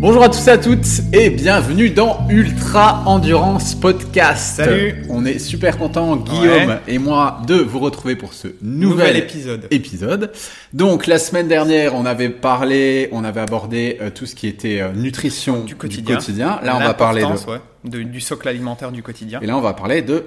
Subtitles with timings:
[0.00, 4.56] Bonjour à tous et à toutes et bienvenue dans Ultra Endurance Podcast.
[4.56, 5.04] Salut.
[5.10, 6.78] On est super content Guillaume Ouais.
[6.88, 9.66] et moi de vous retrouver pour ce nouvel, Nouvel épisode.
[9.70, 10.32] épisode.
[10.72, 14.80] Donc la semaine dernière, on avait parlé, on avait abordé euh, tout ce qui était
[14.80, 16.18] euh, nutrition Du quotidien.
[16.62, 17.60] Là, on va parler de L'importance, ouais,
[17.90, 19.40] de- du socle alimentaire du quotidien.
[19.42, 20.24] et là on va parler de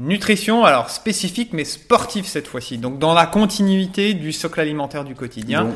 [0.00, 2.78] Nutrition, alors spécifique mais sportive cette fois-ci.
[2.78, 5.70] Donc dans la continuité du socle alimentaire du quotidien.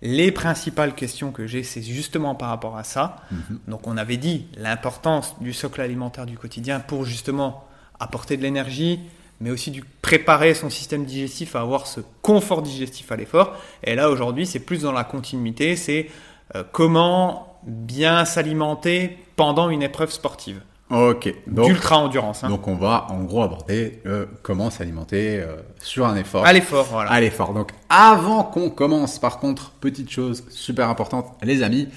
[0.00, 3.16] Les principales questions que j'ai, c'est justement par rapport à ça.
[3.30, 3.58] Mhm.
[3.68, 7.64] Donc on avait dit l'importance du socle alimentaire du quotidien pour justement
[7.98, 9.00] apporter de l'énergie,
[9.40, 13.56] mais aussi du préparer son système digestif à avoir ce confort digestif à l'effort.
[13.82, 16.08] Et là aujourd'hui, c'est plus dans la continuité, c'est
[16.54, 20.60] euh, comment bien s'alimenter pendant une épreuve sportive
[20.90, 21.34] Ok.
[21.46, 22.44] Donc, d'ultra endurance.
[22.44, 22.48] Hein.
[22.48, 26.46] donc on va en gros aborder euh, comment s'alimenter euh, sur un effort.
[26.46, 27.10] À l'effort, voilà.
[27.10, 27.52] à l'effort.
[27.52, 31.88] Donc avant qu'on commence, par contre, petite chose super importante, les amis,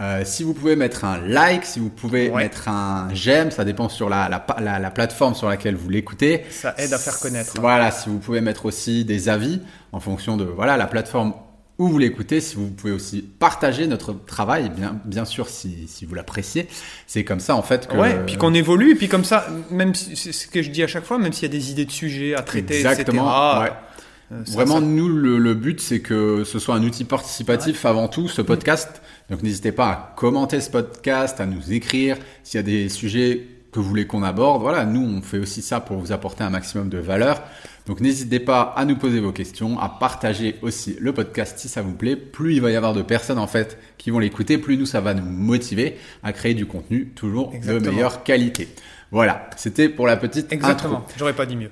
[0.00, 2.44] euh, si vous pouvez mettre un like, si vous pouvez Ouais.
[2.44, 6.44] mettre un j'aime, ça dépend sur la, la, la- la plateforme sur laquelle vous l'écoutez.
[6.50, 7.50] Ça aide à faire connaître.
[7.56, 7.60] hein.
[7.60, 9.60] Voilà, si vous pouvez mettre aussi des avis
[9.92, 11.34] en fonction de voilà la plateforme
[11.78, 16.04] où vous l'écoutez, si vous pouvez aussi partager notre travail, bien, bien sûr si, si
[16.06, 16.66] vous l'appréciez.
[17.06, 17.96] C'est comme ça en fait que...
[17.96, 20.82] Ouais, puis qu'on évolue, et puis comme ça, même si, c'est ce que je dis
[20.82, 23.28] à chaque fois, même s'il y a des idées de sujets à traiter, Exactement,
[23.62, 23.62] etc.
[23.70, 24.36] ouais.
[24.36, 27.84] euh, ça- Vraiment, ça- nous, le, le but, c'est que ce soit un outil participatif
[27.86, 29.00] avant tout, ce podcast.
[29.30, 33.46] Donc, n'hésitez pas à commenter ce podcast, à nous écrire s'il y a des sujets
[33.70, 34.62] que vous voulez qu'on aborde.
[34.62, 37.42] Voilà, nous, on fait aussi ça pour vous apporter un maximum de valeur.
[37.88, 41.80] Donc, n'hésitez pas à nous poser vos questions, à partager aussi le podcast si ça
[41.80, 42.16] vous plaît.
[42.16, 45.00] Plus il va y avoir de personnes, en fait, qui vont l'écouter, plus nous, ça
[45.00, 48.68] va nous motiver à créer du contenu toujours de meilleure qualité.
[49.10, 50.52] Voilà, c'était pour la petite.
[50.52, 51.70] Exactement, j'aurais pas dit mieux.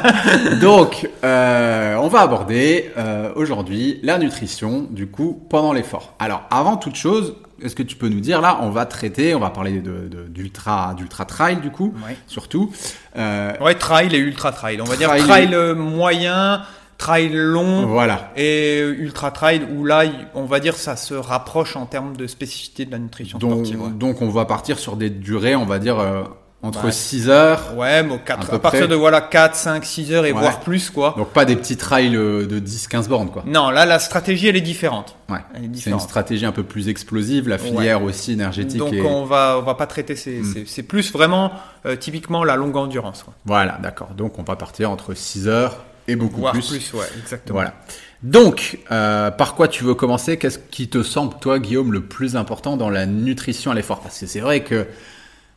[0.60, 6.16] Donc, euh, on va aborder euh, aujourd'hui la nutrition, du coup, pendant l'effort.
[6.18, 9.40] Alors, avant toute chose, est-ce que tu peux nous dire, là, on va traiter, on
[9.40, 12.16] va parler de- de- d'ultra d'ultra trail, du coup, Ouais.
[12.26, 12.70] surtout.
[13.16, 14.80] Euh, Ouais, trail et ultra trail.
[14.80, 16.62] On va dire Trail trail euh, moyen,
[16.98, 18.32] trail long voilà.
[18.36, 22.26] et euh, ultra trail où là, on va dire ça se rapproche en termes de
[22.26, 23.82] spécificité de la nutrition Donc, sportive.
[23.82, 26.22] Ouais, donc, on va partir sur des durées, on va dire, euh,
[26.66, 26.92] entre Ouais.
[26.92, 27.74] 6 heures.
[27.76, 28.88] Ouais, bon, quatre- À peu à partir près.
[28.88, 30.40] de voilà 4, 5, 6 heures et Ouais.
[30.40, 31.14] voire plus quoi.
[31.16, 33.42] Donc, pas des petits trails euh, de 10-15 bornes, quoi.
[33.46, 35.16] Non, là la stratégie elle est différente.
[35.28, 35.38] Ouais.
[35.74, 38.78] C'est une stratégie un peu plus explosive, la filière aussi énergétique.
[38.78, 40.44] Donc et- on va on va pas traiter Hmm.
[40.44, 41.52] ces- c'est plus vraiment
[41.86, 43.34] euh, typiquement la longue endurance quoi.
[43.44, 44.08] Voilà, d'accord.
[44.16, 45.76] Donc, on va partir entre 6 heures
[46.08, 46.68] et beaucoup voire plus.
[46.68, 46.92] plus.
[46.94, 47.58] ouais, exactement.
[47.58, 47.74] Voilà.
[48.22, 50.36] Donc, euh, par quoi tu veux commencer?
[50.38, 54.00] Qu'est-ce qui te semble, toi, Guillaume, le plus important dans la nutrition à l'effort?
[54.00, 54.86] Parce que c'est vrai que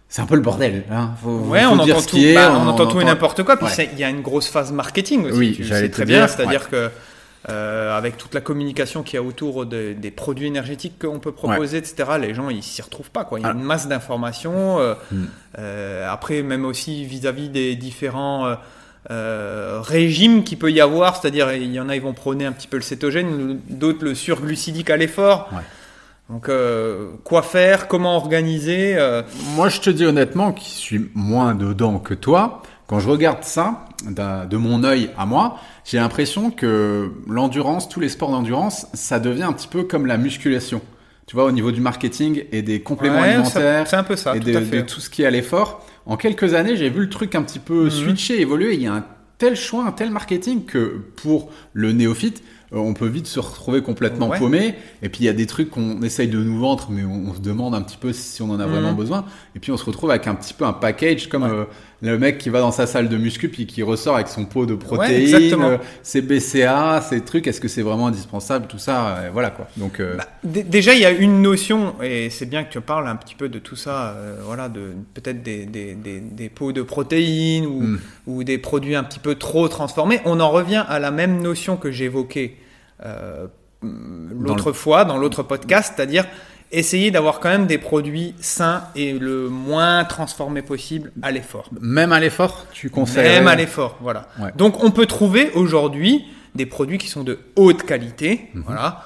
[0.09, 0.83] c'est un peu le bordel.
[0.91, 1.11] Hein.
[1.23, 3.55] Faut, Ouais, faut on entend tout, est, bah, on, entend tout et entend- n'importe quoi.
[3.57, 3.89] Puis Ouais.
[3.93, 5.37] il y a une grosse phase marketing aussi.
[5.37, 6.27] Oui, j'allais très dire, bien.
[6.27, 6.89] C'est-à-dire que
[7.47, 11.31] euh, avec toute la communication qu'il y a autour de- des produits énergétiques qu'on peut
[11.31, 13.23] proposer, etc., les gens ils s'y retrouvent pas.
[13.23, 13.39] Quoi.
[13.39, 13.53] Il y a Ah.
[13.53, 14.79] une masse d'informations.
[14.79, 15.25] euh, Hmm.
[15.57, 18.55] euh, après, même aussi vis-à-vis des différents euh,
[19.11, 22.51] euh, régimes qu'il peut y avoir, c'est-à-dire il y en a ils vont prôner un
[22.51, 25.47] petit peu le cétogène, d'autres le surglucidique à l'effort.
[25.53, 25.59] Ouais.
[26.29, 29.23] Donc euh, quoi faire, comment organiser euh,
[29.55, 33.85] Moi, je te dis honnêtement, qui suis moins dedans que toi, quand je regarde ça,
[34.05, 39.43] de mon œil à moi, j'ai l'impression que l'endurance, tous les sports d'endurance, ça devient
[39.43, 40.81] un petit peu comme la musculation.
[41.25, 43.87] Tu vois, au niveau du marketing et des compléments ouais, alimentaires.
[43.87, 44.77] C'est un peu ça, et tout de, à fait.
[44.77, 45.85] de tout ce qui est à l'effort.
[46.07, 47.89] En quelques années, j'ai vu le truc un petit peu Mhm.
[47.91, 48.73] switcher, évoluer.
[48.73, 49.05] Il y a un
[49.37, 54.29] tel choix, un tel marketing que pour le néophyte, on peut vite se retrouver complètement
[54.29, 54.37] Ouais.
[54.39, 54.75] paumé.
[55.01, 57.33] Et puis il y a des trucs qu'on essaye de nous vendre, mais on, on
[57.33, 58.97] se demande un petit peu si on en a vraiment Mhm.
[58.97, 59.25] besoin.
[59.55, 61.49] Et puis on se retrouve avec un petit peu un package comme Ouais.
[61.49, 61.65] euh,
[62.01, 64.65] le mec qui va dans sa salle de muscu puis qui ressort avec son pot
[64.65, 67.45] de protéines, euh, ses BCA, ces trucs.
[67.47, 69.67] Est-ce que c'est vraiment indispensable Tout ça, euh, voilà quoi.
[69.75, 72.79] Donc euh, Bah, dé- déjà, il y a une notion, et c'est bien que tu
[72.79, 74.15] parles un petit peu de tout ça,
[74.45, 77.99] voilà, de peut-être des, des, des, des pots de protéines ou, Mm.
[78.27, 80.21] ou des produits un petit peu trop transformés.
[80.25, 82.55] On en revient à la même notion que j'évoquais
[83.81, 86.25] l'autre fois dans l'autre podcast, c'est-à-dire
[86.71, 91.69] essayer d'avoir quand même des produits sains et le moins transformés possible à l'effort.
[91.81, 94.27] même à l'effort, tu conseilles Même à l'effort, voilà.
[94.39, 94.51] Ouais.
[94.55, 96.25] Donc on peut trouver aujourd'hui
[96.55, 98.63] des produits qui sont de haute qualité, Mhm.
[98.67, 99.01] voilà.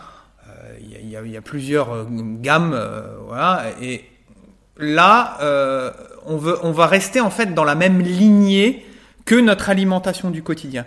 [0.50, 3.66] Euh, Il y, a- il y a- il y a plusieurs euh, gammes, euh, voilà.
[3.82, 4.04] Et
[4.78, 5.92] là, euh,
[6.26, 8.86] on veut, on va rester en fait dans la même lignée
[9.26, 10.86] que notre alimentation du quotidien.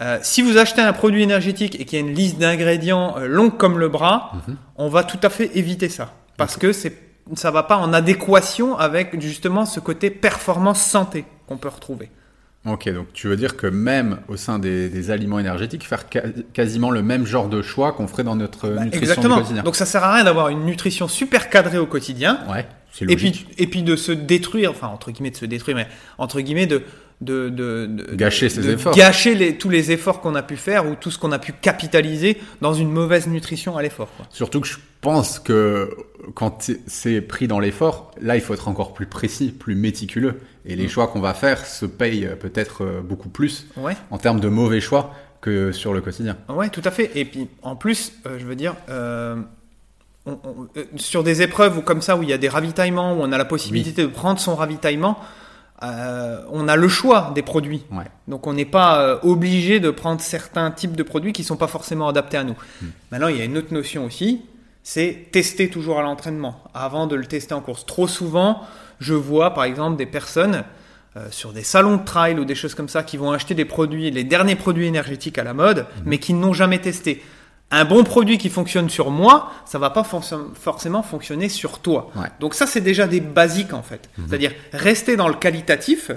[0.00, 3.26] Euh, si vous achetez un produit énergétique et qu'il y a une liste d'ingrédients euh,
[3.26, 4.56] longue comme le bras, Mhm.
[4.76, 6.96] on va tout à fait éviter ça parce que c'est
[7.34, 12.10] ça va pas en adéquation avec justement ce côté performance santé qu'on peut retrouver.
[12.66, 16.22] Ok, donc tu veux dire que même au sein des, des aliments énergétiques, faire ca-
[16.54, 19.36] quasiment le même genre de choix qu'on ferait dans notre Bah, nutrition exactement.
[19.36, 19.62] du quotidien.
[19.62, 22.40] Donc ça sert à rien d'avoir une nutrition super cadrée au quotidien.
[22.50, 23.46] ouais, c'est Et logique.
[23.46, 25.86] puis, et puis de se détruire, enfin entre guillemets de se détruire, mais
[26.18, 26.82] entre guillemets de
[27.20, 28.94] de, de, de- Gâcher ses de efforts.
[28.94, 31.52] gâcher les, tous les efforts qu'on a pu faire ou tout ce qu'on a pu
[31.52, 34.08] capitaliser dans une mauvaise nutrition à l'effort.
[34.30, 35.90] Surtout que je pense que
[36.34, 40.40] quand c'est- pris dans l'effort, là, il faut être encore plus précis, plus méticuleux.
[40.64, 40.78] Et Mm.
[40.78, 44.38] les choix qu'on va faire se payent euh, peut-être euh, beaucoup plus Ouais, en termes
[44.40, 46.36] de mauvais choix que sur le quotidien.
[46.48, 47.10] ouais, tout à fait.
[47.16, 48.74] Et puis en plus, euh, je veux dire.
[48.90, 49.36] euh,
[50.26, 53.14] on- on- euh, sur des épreuves ou comme ça où il y a des ravitaillements
[53.14, 55.18] où on a la possibilité de prendre son ravitaillement,
[55.82, 57.84] euh, on a le choix des produits.
[57.92, 58.04] Ouais.
[58.26, 61.68] Donc on n'est pas euh, obligé de prendre certains types de produits qui sont pas
[61.68, 62.56] forcément adaptés à nous.
[62.82, 62.86] Hmm.
[63.12, 64.42] Maintenant, il y a une autre notion aussi,
[64.82, 67.86] c'est tester toujours à l'entraînement avant de le tester en course.
[67.86, 68.62] Trop souvent,
[68.98, 70.64] je vois par exemple des personnes
[71.16, 73.64] euh, sur des salons de trail ou des choses comme ça qui vont acheter des
[73.64, 76.02] produits, les derniers produits énergétiques à la mode, Hmm.
[76.06, 77.22] mais qui n'ont jamais testé.
[77.70, 82.10] Un bon produit qui fonctionne sur moi, ça va pas forc- forcément fonctionner sur toi.
[82.16, 82.28] Ouais.
[82.40, 84.08] Donc ça, c'est déjà des basiques en fait.
[84.26, 86.10] C'est-à-dire rester dans le qualitatif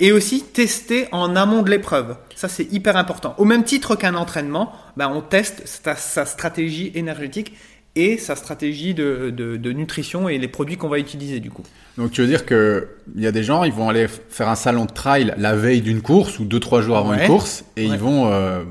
[0.00, 2.16] et aussi tester en amont de l'épreuve.
[2.34, 3.34] Ça, c'est hyper important.
[3.36, 7.54] Au même titre qu'un entraînement, ben, on teste sa, sa stratégie énergétique
[7.94, 11.64] et sa stratégie de, de- de nutrition et les produits qu'on va utiliser du coup.
[11.98, 14.54] Donc tu veux dire que il y a des gens, ils vont aller faire un
[14.54, 17.22] salon de trail la veille d'une course ou deux trois jours avant Ouais.
[17.22, 17.94] une course et Ouais.
[17.94, 18.62] ils vont euh,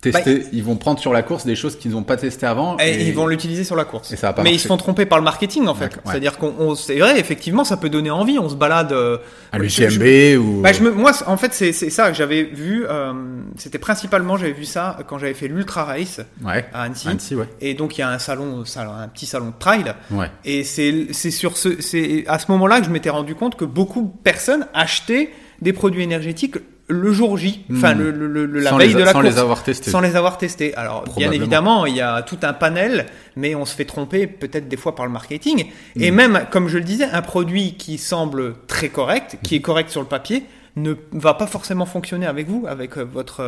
[0.00, 2.76] tester, ils vont prendre sur la course des choses qu'ils n'ont pas testées avant.
[2.78, 4.12] Et, ils vont l'utiliser sur la course.
[4.12, 5.86] et ça Mais ils se font tromper par le marketing en fait.
[5.96, 6.00] Ouais.
[6.06, 8.38] C'est-à-dire qu'on, on- c'est vrai, effectivement, ça peut donner envie.
[8.38, 9.18] On se balade euh,
[9.50, 12.86] à je- l'UTMB ou Bah, je me, moi, en fait, c'est ça que j'avais vu.
[12.88, 13.12] euh,
[13.56, 17.08] C'était principalement, j'avais vu ça quand j'avais fait l'Ultra Race ouais, à Annecy.
[17.08, 19.94] Annecy, ouais, Et donc, il y a un salon, salon- un petit salon de trail.
[20.12, 20.30] ouais.
[20.44, 23.64] Et c'est c'est sur ce, c'est à ce moment-là que je m'étais rendu compte que
[23.64, 25.30] beaucoup de personnes achetaient
[25.60, 26.56] des produits énergétiques
[26.88, 27.98] le jour J, enfin Hmm.
[27.98, 29.90] le, le- le- la sans veille les, de la sans course, les avoir testés.
[29.90, 30.74] sans les avoir testés.
[30.74, 33.06] Alors bien évidemment, il y a tout un panel,
[33.36, 35.66] mais on se fait tromper peut-être des fois par le marketing.
[35.96, 36.02] Hmm.
[36.02, 39.90] Et même, comme je le disais, un produit qui semble très correct, qui est correct
[39.90, 40.44] sur le papier,
[40.76, 43.40] ne va pas forcément fonctionner avec vous, avec euh, votre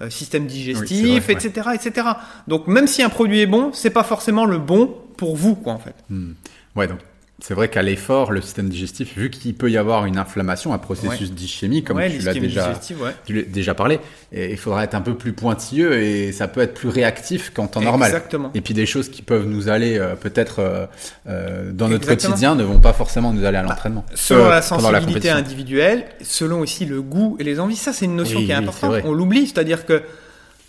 [0.00, 1.46] euh, système digestif, vrai, ouais.
[1.46, 2.06] etc., etc.
[2.48, 5.72] Donc même si un produit est bon, c'est pas forcément le bon pour vous, quoi,
[5.74, 5.94] en fait.
[6.10, 6.32] Hmm.
[6.74, 6.98] Ouais, donc
[7.44, 10.78] c'est vrai qu'à l'effort, le système digestif, vu qu'il peut y avoir une inflammation, un
[10.78, 13.42] processus d'ischémie, comme ouais, tu l'as déjà, ouais.
[13.48, 13.98] déjà parlé,
[14.32, 17.80] il faudra être un peu plus pointilleux et ça peut être plus réactif qu'en temps
[17.80, 18.10] normal.
[18.10, 18.52] Exactement.
[18.54, 20.86] Et puis des choses qui peuvent nous aller euh, peut-être euh,
[21.28, 22.30] euh, dans notre Exactement.
[22.30, 24.04] quotidien ne vont pas forcément nous aller à l'entraînement.
[24.14, 27.74] Selon Euh, la sensibilité individuelle, selon aussi le goût et les envies.
[27.74, 29.02] Ça, c'est une notion Oui, qui est oui, importante.
[29.04, 30.02] On l'oublie, c'est-à-dire que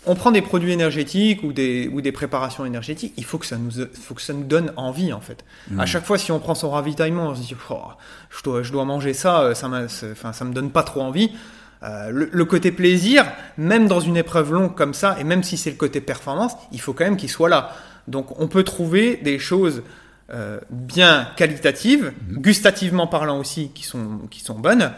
[0.06, 3.56] on prend des produits énergétiques ou des, ou des préparations énergétiques, il faut que ça
[3.56, 5.44] nous, faut que ça nous donne envie en fait.
[5.70, 5.80] Mm.
[5.80, 7.78] À chaque fois, si on prend son ravitaillement, on se dit, Oh,
[8.30, 9.68] je, dois, je dois manger ça, euh, ça,
[10.12, 11.30] enfin, ça me donne pas trop envie.
[11.82, 13.26] Euh, le, le côté plaisir,
[13.58, 16.80] même dans une épreuve longue comme ça, et même si c'est le côté performance, il
[16.80, 17.72] faut quand même qu'il soit là.
[18.08, 19.82] Donc on peut trouver des choses
[20.32, 22.36] euh, bien qualitatives, Mm.
[22.40, 24.92] gustativement parlant aussi, qui sont, qui sont bonnes,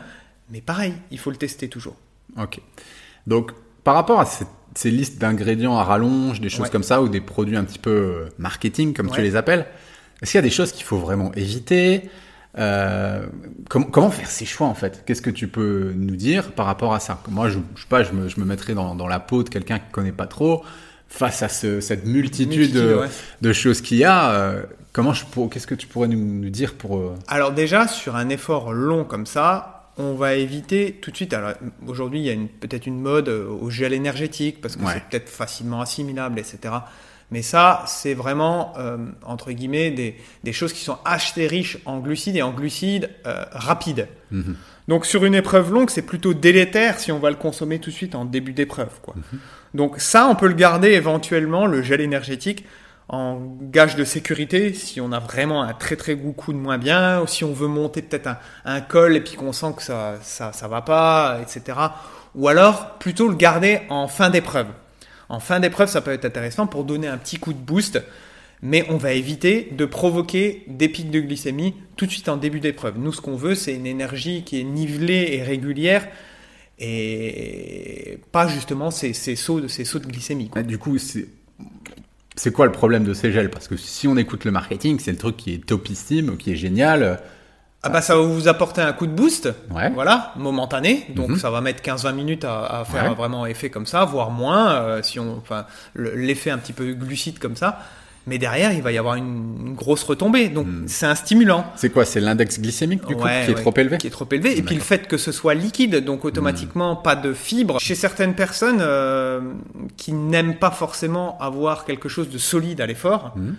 [0.51, 1.97] mais pareil, il faut le tester toujours.
[2.41, 2.61] Ok.
[3.27, 3.51] Donc,
[3.83, 4.47] par rapport à cette-
[4.77, 6.71] ces listes d'ingrédients à rallonge, des choses Ouais.
[6.71, 9.67] comme ça, ou des produits un petit peu euh, marketing, comme tu les appelles,
[10.23, 12.09] est-ce qu'il y a des choses qu'il faut vraiment éviter
[12.59, 13.27] Euh,
[13.69, 15.03] com- Comment faire ces choix en fait?
[15.05, 17.21] Qu'est-ce que tu peux nous dire par rapport à ça?
[17.29, 19.51] Moi, je, je sais pas, je me, je me mettrais dans, dans la peau de
[19.51, 20.65] quelqu'un qui connaît pas trop
[21.09, 23.09] face à ce- cette multitude, Multitude, de, ouais.
[23.43, 24.31] de choses qu'il y a.
[24.31, 24.63] euh,
[24.95, 28.17] comment je pour- Qu'est-ce que tu pourrais nous, nous dire pour euh, Alors déjà, sur
[28.17, 31.33] un effort long comme ça, on va éviter tout de suite.
[31.33, 31.53] Alors
[31.87, 34.93] aujourd'hui, il y a peut-être une mode euh, au gel énergétique parce que Ouais.
[34.95, 36.75] c'est peut-être facilement assimilable, etc.
[37.33, 41.99] Mais ça, c'est vraiment euh, entre guillemets des, des choses qui sont achetées riches en
[41.99, 44.07] glucides et en glucides euh, rapides.
[44.31, 44.55] Mhm.
[44.87, 47.95] Donc sur une épreuve longue, c'est plutôt délétère si on va le consommer tout de
[47.95, 49.01] suite en début d'épreuve.
[49.03, 49.15] quoi.
[49.75, 52.65] Donc ça, on peut le garder éventuellement, le gel énergétique,
[53.09, 56.79] en gage de sécurité si on a vraiment un très très goût coup de moins
[56.79, 58.29] bien, ou si on veut monter peut-être
[58.65, 61.79] un, col et puis qu'on sent que ça, ça, ça va pas, etc.
[62.35, 64.67] Ou alors plutôt le garder en fin d'épreuve.
[65.29, 68.01] En fin d'épreuve, ça peut être intéressant pour donner un petit coup de boost,
[68.63, 72.61] mais on va éviter de provoquer des pics de glycémie tout de suite en début
[72.61, 72.99] d'épreuve.
[72.99, 76.07] Nous, ce qu'on veut, c'est une énergie qui est nivelée et régulière
[76.79, 80.51] et pas justement ces, sauts, de, ces sauts de glycémie.
[80.65, 81.27] Du coup, c'est
[82.37, 83.51] c'est quoi le problème de ces gels?
[83.51, 86.57] Parce que si on écoute le marketing, c'est le truc qui est topissime, qui est
[86.57, 87.21] génial.
[87.83, 89.91] Ah bah ça va vous apporter un coup de boost, Ouais.
[89.91, 91.07] voilà, momentané.
[91.15, 91.37] Donc Mhm.
[91.37, 93.15] ça va mettre 15-20 minutes à, à faire Ouais.
[93.15, 96.93] vraiment effet comme ça, voire moins, euh, si on, enfin le- l'effet un petit peu
[96.95, 97.79] glucide comme ça.
[98.27, 100.49] Mais derrière, il va y avoir une, une grosse retombée.
[100.49, 101.65] Donc, c'est un stimulant.
[101.77, 102.05] C'est quoi?
[102.05, 103.99] C'est l'index glycémique du coup Ouais, qui est ouais, trop élevé?
[103.99, 104.59] Qui est trop élevé.
[104.59, 107.79] Et puis le fait que ce soit liquide, donc automatiquement pas de fibres.
[107.81, 109.41] Chez certaines personnes euh,
[109.97, 113.55] qui n'aiment pas forcément avoir quelque chose de solide à l'effort, Mhm.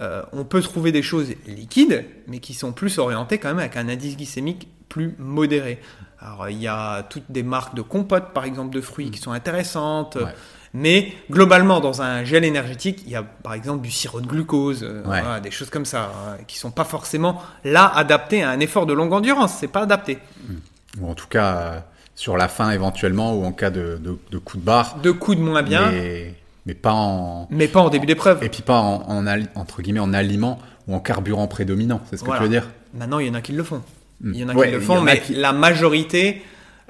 [0.00, 3.76] euh, on peut trouver des choses liquides, mais qui sont plus orientées quand même avec
[3.76, 5.80] un indice glycémique plus modéré.
[6.20, 9.32] Alors il y a toutes des marques de compotes, par exemple, de fruits qui sont
[9.32, 10.14] intéressantes.
[10.16, 10.32] Ouais.
[10.74, 14.82] Mais globalement, dans un gel énergétique, il y a par exemple du sirop de glucose,
[14.82, 15.20] euh, Ouais.
[15.20, 18.86] voilà, des choses comme ça, hein, qui sont pas forcément là adaptées à un effort
[18.86, 19.54] de longue endurance.
[19.60, 20.18] C'est pas adapté.
[21.00, 21.78] Ou en tout cas euh,
[22.14, 24.96] sur la fin éventuellement ou en cas de, de, de coup de barre.
[25.02, 26.34] Deux coups de moins bien, mais, Mais,
[26.66, 27.48] mais pas en.
[27.72, 28.42] pas en début d'épreuve.
[28.42, 32.22] Et puis pas en, en entre guillemets en aliment ou en carburant prédominant, c'est ce
[32.22, 32.40] que Voilà.
[32.40, 32.68] tu veux dire?
[32.94, 33.82] Maintenant, il y en a qui le font.
[34.22, 34.32] Mm.
[34.34, 36.42] Il y en a Ouais, qui le font, mais qui- la majorité,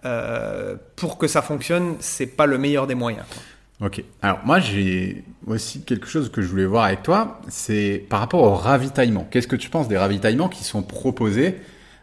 [0.05, 3.25] euh, pour que ça fonctionne, c'est pas le meilleur des moyens.
[3.29, 3.43] quoi.
[3.85, 4.05] Ok.
[4.23, 8.43] Alors moi j'ai aussi quelque chose que je voulais voir avec toi, c'est par rapport
[8.43, 9.27] au ravitaillement.
[9.31, 11.57] Qu'est-ce que tu penses des ravitaillements qui sont proposés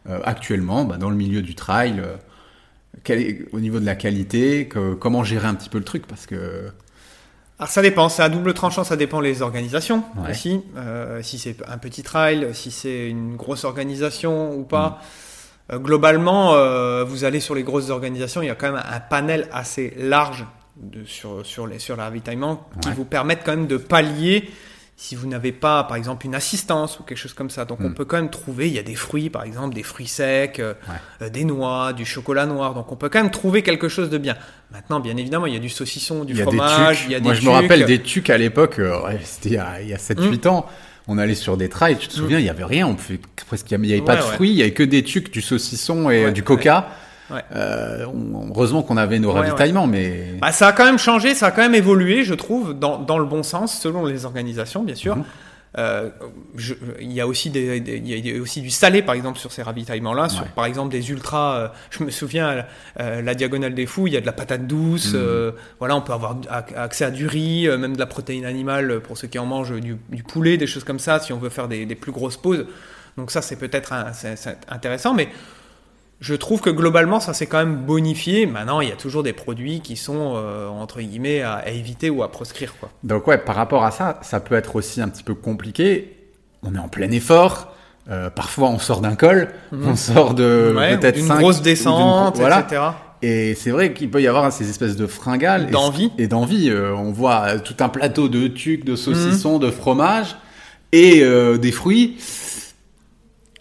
[0.10, 2.16] euh, actuellement bah, dans le milieu du trail euh,
[3.04, 6.06] quel est- Au niveau de la qualité, que- comment gérer un petit peu le truc
[6.06, 6.70] Parce que
[7.60, 10.32] Alors ça dépend, c'est à double tranchant, ça dépend les organisations Ouais.
[10.32, 10.62] aussi.
[10.76, 15.00] Euh, si c'est un petit trail, si c'est une grosse organisation ou pas.
[15.70, 15.74] Mm.
[15.76, 19.00] Euh, globalement, euh, vous allez sur les grosses organisations, il y a quand même un
[19.00, 20.46] panel assez large
[20.82, 22.96] de, sur, sur, les, sur le ravitaillement qui Ouais.
[22.96, 24.50] vous permettent quand même de pallier
[25.02, 27.64] si vous n'avez pas, par exemple, une assistance ou quelque chose comme ça.
[27.64, 27.94] Donc on Mm.
[27.94, 30.74] peut quand même trouver, il y a des fruits, par exemple, des fruits secs, euh,
[30.90, 30.96] Ouais.
[31.22, 32.74] euh, des noix, du chocolat noir.
[32.74, 34.36] Donc on peut quand même trouver quelque chose de bien.
[34.74, 37.34] Maintenant, bien évidemment, il y a du saucisson, du il fromage, il y a Moi
[37.34, 39.58] des je me rappelle des tucs à l'époque, euh, ouais, c'était il y
[39.94, 40.66] a, a 7-8 ans.
[41.08, 43.72] On allait sur des trails, tu te souviens, il y avait rien, on pouvait presque,
[43.72, 44.18] il y avait pas Mm.
[44.20, 46.90] De fruits, il y avait que des tucs, du saucisson et du coca.
[47.32, 47.44] Ouais.
[47.56, 51.36] Euh, on- heureusement qu'on avait nos Ouais, ravitaillements, mais Bah, ça a quand même changé,
[51.36, 54.84] ça a quand même évolué, je trouve, dans, dans le bon sens, selon les organisations,
[54.84, 55.16] bien sûr.
[55.18, 55.24] Mhm.
[55.78, 56.10] Euh,
[56.56, 59.38] je- il y a aussi des, des- il y a aussi du salé par exemple
[59.38, 60.50] sur ces ravitaillements-là, sur Ouais.
[60.56, 61.58] par exemple des ultras.
[61.58, 62.66] euh, je me souviens
[63.00, 65.14] euh, la diagonale des fous, il y a de la patate douce.
[65.14, 65.52] Mhm.
[65.78, 69.16] voilà, on peut avoir ac- accès à du riz, même de la protéine animale pour
[69.16, 71.68] ceux qui en mangent, du, du poulet, des choses comme ça, si on veut faire
[71.68, 72.66] des, des plus grosses pauses.
[73.18, 73.94] Donc ça, c'est peut-être
[74.70, 75.30] intéressant, mais
[76.20, 78.46] je trouve que globalement, ça s'est quand même bonifié.
[78.46, 82.10] Maintenant, il y a toujours des produits qui sont, euh, entre guillemets, à, à éviter
[82.10, 82.74] ou à proscrire.
[82.80, 82.90] Quoi.
[83.04, 86.16] Donc ouais, par rapport à ça, ça peut être aussi un petit peu compliqué.
[86.64, 87.74] On est en plein effort.
[88.12, 92.38] euh, parfois, on sort d'un col, on sort de Ouais, peut-être d'une grosse ou descente,
[92.38, 92.62] voilà.
[92.62, 92.82] etc.
[93.22, 96.12] Et c'est vrai qu'il peut y avoir ces espèces de fringales D'envie.
[96.18, 96.70] et d'envie.
[96.70, 99.60] Euh, on voit euh, tout un plateau de tucs, de saucissons, Mhm.
[99.60, 100.36] de fromage
[100.92, 102.18] et euh, des fruits.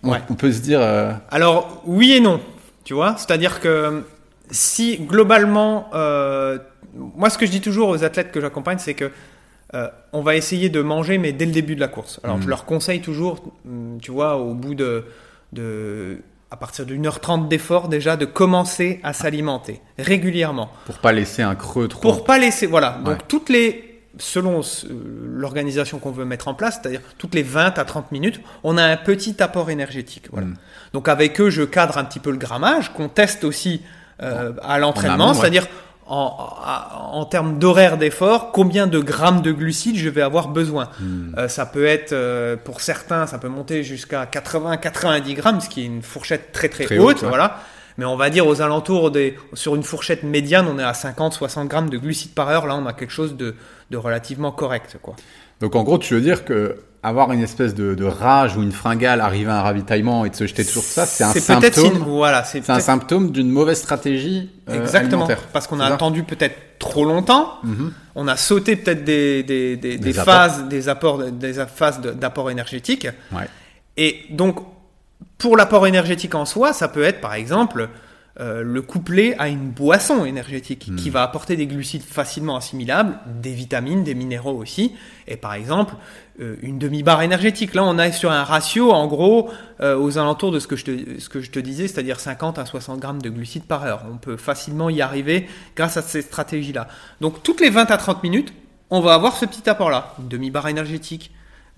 [0.03, 0.19] On, Ouais.
[0.31, 2.41] on peut se dire, euh, Alors, oui et non,
[2.85, 3.17] tu vois.
[3.19, 4.05] C'est-à-dire que
[4.51, 6.59] si globalement, euh,
[6.95, 9.11] moi, ce que je dis toujours aux athlètes que j'accompagne, c'est que
[9.75, 12.21] euh, on va essayer de manger, mais dès le début de la course.
[12.25, 12.43] Alors, Mhm.
[12.45, 15.05] je leur conseille toujours, hum, tu vois, au bout de,
[15.53, 16.19] de
[16.51, 20.71] à partir d'une heure trente d'effort déjà, de commencer à s'alimenter régulièrement.
[20.87, 22.01] pour pas laisser un creux trop.
[22.01, 22.93] Pour pas laisser, voilà.
[23.05, 23.25] Donc Ouais.
[23.29, 23.88] toutes les,
[24.19, 24.87] selon ce-
[25.35, 28.83] l'organisation qu'on veut mettre en place, c'est-à-dire toutes les 20 à 30 minutes, on a
[28.85, 30.29] un petit apport énergétique.
[30.33, 30.47] Voilà.
[30.49, 30.55] Mm.
[30.93, 33.83] Donc avec eux, je cadre un petit peu le grammage, qu'on teste aussi
[34.23, 35.35] euh, à l'entraînement, ouais.
[35.35, 35.67] c'est-à-dire
[36.07, 36.35] en,
[37.13, 40.89] en- en termes d'horaire d'effort, combien de grammes de glucides je vais avoir besoin.
[41.01, 41.35] Hmm.
[41.37, 45.83] Euh, ça peut être, euh, pour certains, ça peut monter jusqu'à 80-90 grammes, ce qui
[45.83, 47.29] est une fourchette très très, Très haute, haute, ouais.
[47.29, 47.59] voilà.
[47.99, 51.67] Mais on va dire aux alentours des, sur une fourchette médiane, on est à 50-60
[51.67, 52.67] grammes de glucides par heure.
[52.67, 53.55] Là, on a quelque chose de,
[53.91, 55.17] de relativement correct, quoi.
[55.61, 58.71] Donc en gros, tu veux dire que avoir une espèce de, de rage ou une
[58.73, 61.87] fringale, arriver à un ravitaillement et de se jeter sur ça, c'est un symptôme.
[61.97, 65.25] une- voilà, c'est un symptôme d'une mauvaise stratégie euh, Exactement.
[65.25, 65.49] alimentaire.
[65.53, 67.55] Parce qu'on a attendu peut-être trop longtemps.
[67.65, 67.93] Mhm.
[68.15, 70.35] On a sauté peut-être des, des, des, Des des apports.
[70.35, 73.09] phases, des apports, des phases d'apport énergétique.
[73.33, 73.49] Ouais.
[73.97, 74.59] Et donc,
[75.39, 77.89] pour l'apport énergétique en soi, ça peut être par exemple
[78.41, 83.53] euh, le coupler à une boisson énergétique qui va apporter des glucides facilement assimilables, des
[83.53, 84.95] vitamines, des minéraux aussi,
[85.27, 85.95] et par exemple
[86.41, 87.75] euh, une demi-barre énergétique.
[87.75, 90.85] Là, on est sur un ratio en gros euh, aux alentours de ce que je
[90.85, 94.05] te, ce que je te disais, c'est-à-dire 50 à 60 grammes de glucides par heure.
[94.09, 96.87] On peut facilement y arriver grâce à ces stratégies-là.
[97.21, 98.53] Donc, toutes les 20 à 30 minutes,
[98.91, 101.33] on va avoir ce petit apport-là, une demi-barre énergétique.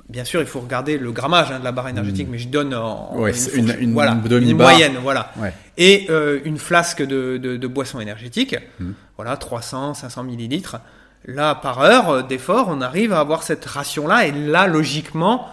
[0.09, 2.75] Bien sûr, il faut regarder le grammage hein, de la barre énergétique, mais je donne
[2.75, 4.71] en, Ouais, une- une voilà, demi-barre.
[4.71, 5.33] moyenne, voilà.
[5.37, 5.53] Ouais.
[5.79, 8.95] Et euh, une flasque de, de, de boisson énergétique, Mhm.
[9.17, 10.79] voilà, 300, 500 millilitres.
[11.27, 15.47] Là, par heure euh, d'effort, on arrive à avoir cette ration-là, et là, logiquement,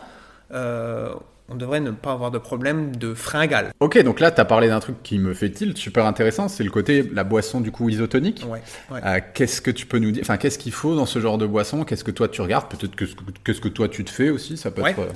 [0.53, 1.09] euh,
[1.49, 3.71] on devrait ne pas avoir de problème de fringale.
[3.79, 6.63] Ok, donc là, tu as parlé d'un truc qui me fait tilt, super intéressant, c'est
[6.63, 8.45] le côté, la boisson du coup isotonique.
[8.47, 8.61] Ouais,
[8.91, 8.99] ouais.
[9.05, 11.45] Euh, qu'est-ce que tu peux nous dire Enfin, qu'est-ce qu'il faut dans ce genre de
[11.45, 11.83] boisson?
[11.85, 12.67] Qu'est-ce que toi tu regardes?
[12.69, 13.05] Peut-être que
[13.43, 14.91] qu'est-ce que toi tu te fais aussi Ça peut Ouais.
[14.91, 14.99] être.
[14.99, 15.09] euh,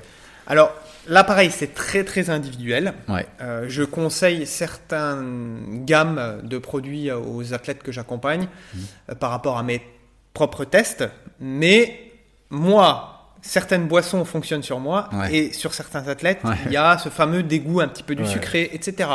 [0.47, 0.73] Alors
[1.07, 2.93] là, pareil, c'est très très individuel.
[3.09, 3.25] Ouais.
[3.41, 8.79] Euh, je conseille certaines gammes de produits aux athlètes que j'accompagne Mmh.
[9.11, 9.81] euh, par rapport à mes
[10.33, 11.03] propres tests,
[11.39, 12.11] mais
[12.49, 15.35] moi, certaines boissons fonctionnent sur moi Ouais.
[15.35, 16.55] et sur certains athlètes, Ouais.
[16.67, 18.29] il y a ce fameux dégoût un petit peu du Ouais.
[18.29, 19.09] sucré, etc.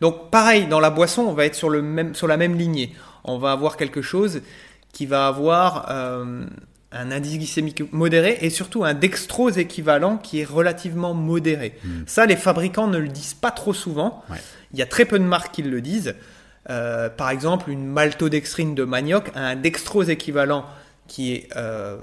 [0.00, 2.94] Donc pareil, dans la boisson, on va être sur, le même, sur la même lignée.
[3.24, 4.42] On va avoir quelque chose
[4.92, 6.44] qui va avoir euh,
[6.92, 11.78] un indice glycémique modéré et surtout un dextrose équivalent qui est relativement modéré.
[12.06, 14.22] Ça, les fabricants ne le disent pas trop souvent.
[14.72, 16.14] Il y a très peu de marques qui le disent.
[16.70, 20.64] Euh, par exemple, une maltodextrine de manioc a un dextrose équivalent
[21.08, 21.96] qui est euh,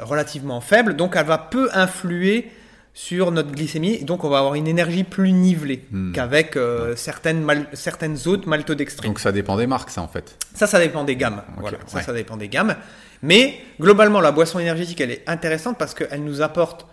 [0.00, 2.50] relativement faible, donc elle va peu influer
[2.94, 6.12] sur notre glycémie, et donc on va avoir une énergie plus nivelée Hmm.
[6.12, 9.10] qu'avec euh, certaines, mal- certaines autres maltodextrines.
[9.10, 10.36] Donc ça dépend des marques, ça en fait.
[10.54, 11.42] Ça, ça dépend des gammes.
[11.58, 12.74] Voilà, ça, ça dépend des gammes.
[13.22, 16.86] Mais globalement, la boisson énergétique, elle est intéressante parce qu'elle nous apporte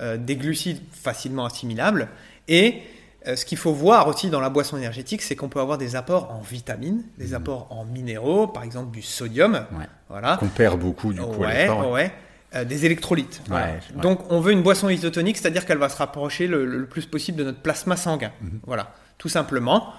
[0.00, 2.08] euh, des glucides facilement assimilables.
[2.48, 2.82] Et
[3.26, 5.96] euh, ce qu'il faut voir aussi dans la boisson énergétique, c'est qu'on peut avoir des
[5.96, 7.34] apports en vitamines, des Mhm.
[7.34, 9.54] apports en minéraux, par exemple du sodium.
[9.78, 9.86] Ouais.
[10.08, 10.36] Voilà.
[10.38, 11.90] Qu'on perd beaucoup du coup à Ouais, l'effort.
[11.90, 12.12] ouais.
[12.54, 13.40] Euh, des électrolytes.
[13.48, 13.68] Voilà.
[13.96, 17.38] Donc on veut une boisson isotonique, c'est-à-dire qu'elle va se rapprocher le, le plus possible
[17.38, 18.30] de notre plasma sanguin.
[18.42, 18.60] Mhm.
[18.66, 19.92] Voilà, tout simplement.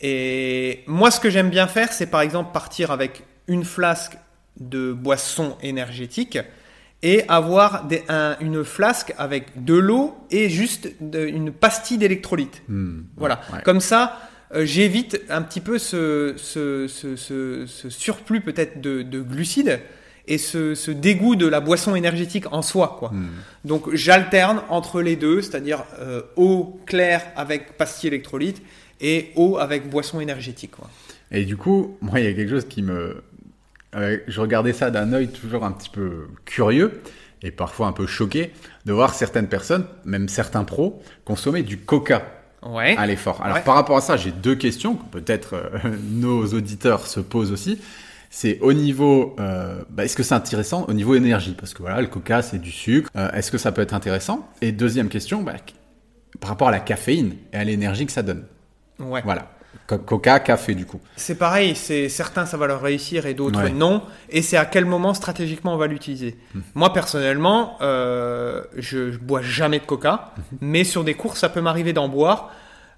[0.00, 4.16] Et moi, ce que j'aime bien faire, c'est par exemple partir avec une flasque
[4.60, 6.38] de boisson énergétique
[7.02, 12.62] et avoir des- un- une flasque avec de l'eau et juste de- une pastille d'électrolyte.
[12.68, 13.02] Hmm.
[13.16, 13.40] Voilà.
[13.52, 13.60] Ouais.
[13.64, 14.18] Comme ça,
[14.54, 19.78] euh, j'évite un petit peu ce, ce, ce- ce- ce surplus peut-être de, de glucides
[20.26, 22.96] et ce, ce dégoût de la boisson énergétique en soi.
[22.98, 23.10] Quoi.
[23.10, 23.28] Hmm.
[23.64, 28.60] Donc j'alterne entre les deux, c'est-à-dire euh, eau claire avec pastille électrolyte
[29.00, 30.72] et eau avec boisson énergétique.
[30.72, 30.90] Quoi.
[31.30, 33.22] Et du coup, moi, il y a quelque chose qui me.
[33.94, 37.00] Euh, je regardais ça d'un œil toujours un petit peu curieux
[37.42, 38.52] et parfois un peu choqué
[38.84, 42.22] de voir certaines personnes, même certains pros, consommer du coca
[42.66, 42.96] Ouais.
[42.98, 43.40] à l'effort.
[43.42, 43.62] Alors Ouais.
[43.62, 45.78] par rapport à ça, j'ai deux questions que peut-être euh,
[46.10, 47.80] nos auditeurs se posent aussi.
[48.30, 51.54] C'est au niveau, euh, bah, est-ce que c'est intéressant au niveau énergie?
[51.58, 53.08] Parce que voilà, le coca c'est du sucre.
[53.16, 54.48] Euh, est-ce que ça peut être intéressant?
[54.60, 55.54] Et deuxième question, bah,
[56.40, 58.44] par rapport à la caféine et à l'énergie que ça donne.
[58.98, 59.22] Ouais.
[59.24, 59.50] Voilà,
[59.86, 61.00] coca, café du coup.
[61.16, 63.70] C'est pareil, c'est certains ça va leur réussir et d'autres Ouais.
[63.70, 64.02] non.
[64.30, 66.36] Et c'est à quel moment stratégiquement on va l'utiliser?
[66.74, 71.60] Moi personnellement, euh, je, je bois jamais de coca, mais sur des courses ça peut
[71.62, 72.50] m'arriver d'en boire.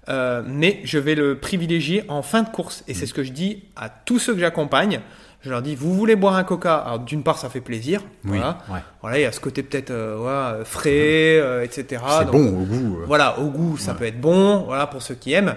[0.09, 2.83] Euh, mais je vais le privilégier en fin de course.
[2.87, 4.99] Et c'est ce que je dis à tous ceux que j'accompagne.
[5.43, 6.75] Je leur dis, vous voulez boire un coca?
[6.75, 8.01] Alors d'une part, ça fait plaisir.
[8.25, 8.57] Oui, Voilà.
[8.69, 8.79] ouais.
[9.01, 12.01] Voilà, il y a ce côté peut-être euh, frais, euh, etc.
[12.19, 12.97] c'est bon au goût.
[13.07, 13.97] voilà, au goût, ça Ouais.
[13.97, 15.55] peut être bon, voilà, pour ceux qui aiment.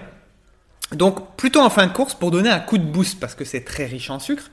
[0.91, 3.61] Donc, plutôt en fin de course pour donner un coup de boost, parce que c'est
[3.61, 4.43] très riche en sucre.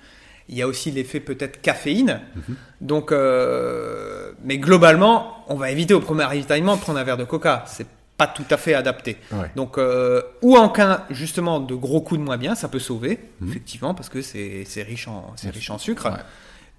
[0.48, 2.20] Il y a aussi l'effet peut-être caféine.
[2.34, 2.56] Mhm.
[2.80, 7.24] Donc, euh, mais globalement, on va éviter au premier ravitaillement de prendre un verre de
[7.24, 7.64] coca.
[7.66, 9.18] C'est pas tout à fait adapté.
[9.32, 9.50] Ouais.
[9.56, 13.20] Donc, euh, ou en cas justement de gros coups de moins bien, ça peut sauver,
[13.40, 13.48] Mhm.
[13.50, 16.06] effectivement, parce que c'est c'est riche en, riche en sucre.
[16.10, 16.18] Ouais.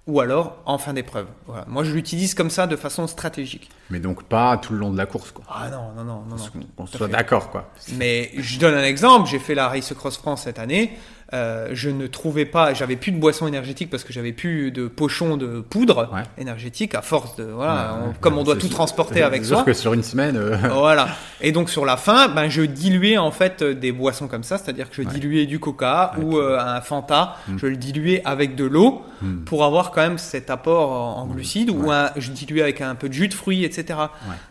[0.06, 1.26] Ou alors en fin d'épreuve.
[1.46, 1.64] Voilà.
[1.66, 3.70] Moi, je l'utilise comme ça de façon stratégique.
[3.88, 5.44] Mais donc pas tout le long de la course, quoi.
[5.48, 6.44] Ah non, non, non, non, non.
[6.76, 7.70] Qu'on soit d'accord, quoi.
[7.94, 10.98] Mais je donne un exemple, j'ai fait la Race Cross France cette année.
[11.32, 14.86] Euh, je ne trouvais pas, j'avais plus de boisson énergétique parce que j'avais plus de
[14.88, 16.22] pochons de poudre Ouais.
[16.38, 19.62] énergétique à force de voilà, Ouais, on- ouais, comme on doit tout transporter avec soi.
[19.64, 21.08] que sur une semaine, euh, voilà.
[21.40, 24.90] Et donc sur la fin, ben je diluais en fait des boissons comme ça, c'est-à-dire
[24.90, 27.56] que je diluais du Coca ou euh, un Fanta, Mm.
[27.58, 29.44] je le diluais avec de l'eau Hmm.
[29.44, 33.08] pour avoir quand même cet apport en, glucides ou un, je diluais avec un peu
[33.08, 33.98] de jus de fruits, etc.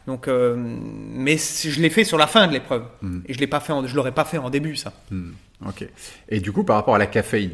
[0.07, 3.19] Donc, euh, mais je l'ai fait sur la fin de l'épreuve Hmm.
[3.27, 4.93] et je l'ai pas fait, en- je l'aurais pas fait en début ça.
[5.67, 5.87] Ok.
[6.29, 7.51] Et du coup, par rapport à la caféine,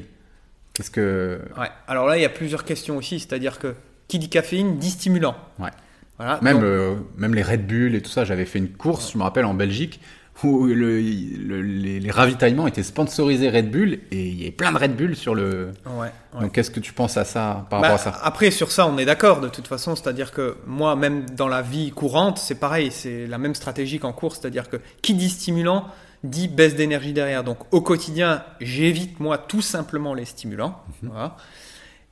[0.74, 1.42] qu'est-ce que.
[1.58, 1.68] Ouais.
[1.88, 3.76] Alors là, il y a plusieurs questions aussi, c'est-à-dire que
[4.08, 5.36] qui dit caféine dit stimulant.
[5.60, 5.70] Ouais.
[6.18, 6.40] Voilà.
[6.42, 9.18] Même, Donc, euh, même les Red Bull et tout ça, j'avais fait une course, je
[9.18, 10.02] me rappelle, en Belgique,
[10.44, 14.72] où le, le- les, les ravitaillements étaient sponsorisés Red Bull et il y avait plein
[14.72, 15.72] de Red Bull sur le.
[15.86, 16.42] ouais, ouais.
[16.42, 18.20] Donc, qu'est-ce que tu penses à ça, par Bah, rapport à ça?
[18.24, 19.96] Après, sur ça, on est d'accord de toute façon.
[19.96, 22.90] C'est-à-dire que moi, même dans la vie courante, c'est pareil.
[22.92, 24.40] C'est la même stratégie qu'en course.
[24.42, 25.86] C'est-à-dire que qui dit stimulant
[26.24, 27.44] dit baisse d'énergie derrière.
[27.44, 30.82] Donc au quotidien, j'évite moi tout simplement les stimulants.
[31.02, 31.10] Mhm.
[31.12, 31.38] Voilà.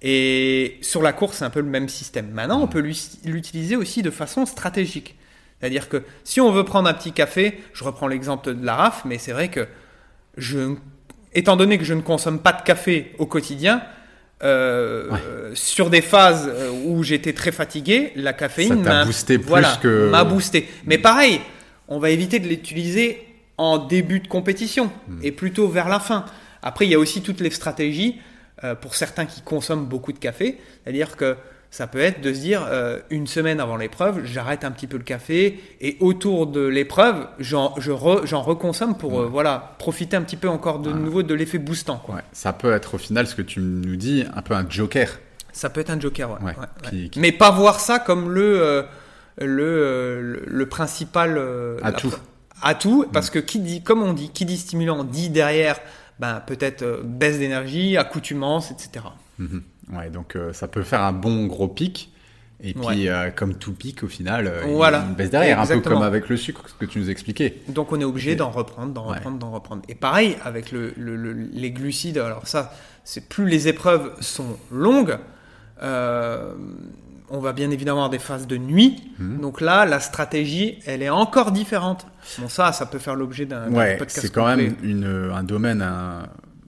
[0.02, 2.30] Et sur la course, c'est un peu le même système.
[2.30, 5.15] Maintenant, on peut l'us- l'utiliser aussi de façon stratégique.
[5.60, 9.04] C'est-à-dire que si on veut prendre un petit café, je reprends l'exemple de la RAF,
[9.06, 9.67] mais c'est vrai que
[10.38, 10.76] je,
[11.34, 13.82] étant donné que je ne consomme pas de café au quotidien,
[14.43, 15.17] euh, Ouais.
[15.28, 19.80] euh, sur des phases euh, où j'étais très fatigué, la caféine m'a boosté plus voilà,
[19.82, 20.70] que- m'a boosté.
[20.86, 21.41] Mais pareil,
[21.88, 23.26] on va éviter de l'utiliser
[23.58, 25.20] en début de compétition Hmm.
[25.24, 26.26] et plutôt vers la fin.
[26.62, 28.20] Après, il y a aussi toutes les stratégies
[28.63, 31.36] euh, pour certains qui consomment beaucoup de café, c'est-à-dire que
[31.70, 34.98] ça peut être de se dire euh, une semaine avant l'épreuve, j'arrête un petit peu
[34.98, 40.22] le café et autour de l'épreuve, j'en je re- reconsomme pour euh, voilà profiter un
[40.22, 41.98] petit peu encore de nouveau de l'effet boostant.
[41.98, 42.15] Quoi.
[42.15, 45.20] Ouais, ça peut être au final ce que tu nous dis, un peu un joker.
[45.52, 46.54] Ça peut être un joker, ouais.
[46.89, 48.86] Qui- qui- Mais pas voir ça comme le,
[49.39, 51.91] le, le, le principal euh, la
[52.62, 53.02] Atout.
[53.02, 55.80] pr- atout, parce que qui dit, comme on dit, qui dit stimulant dit derrière,
[56.20, 59.06] ben, peut-être euh, baisse d'énergie, accoutumance, etc.
[59.39, 59.63] Mhm.
[59.93, 62.12] Ouais, donc euh, ça peut faire un bon gros pic.
[62.63, 65.06] Et puis, euh, comme tout pic, au final, il Voilà.
[65.08, 67.62] une baisse derrière, un peu comme avec le sucre, ce que tu nous expliquais.
[67.67, 69.17] Donc on est obligé d'en reprendre, d'en Ouais.
[69.17, 69.84] reprendre, d'en reprendre.
[69.88, 72.17] Et pareil avec le, le- le- les glucides.
[72.17, 75.20] Alors ça, c'est plus les épreuves sont longues.
[77.30, 79.04] On va bien évidemment avoir des phases de nuit.
[79.20, 79.40] Mhm.
[79.42, 82.08] Donc là, la stratégie, elle est encore différente.
[82.40, 84.63] Bon ça, ça peut faire l'objet d'un Ouais, podcast c'est quand complet.
[84.63, 86.24] même une, un domaine un,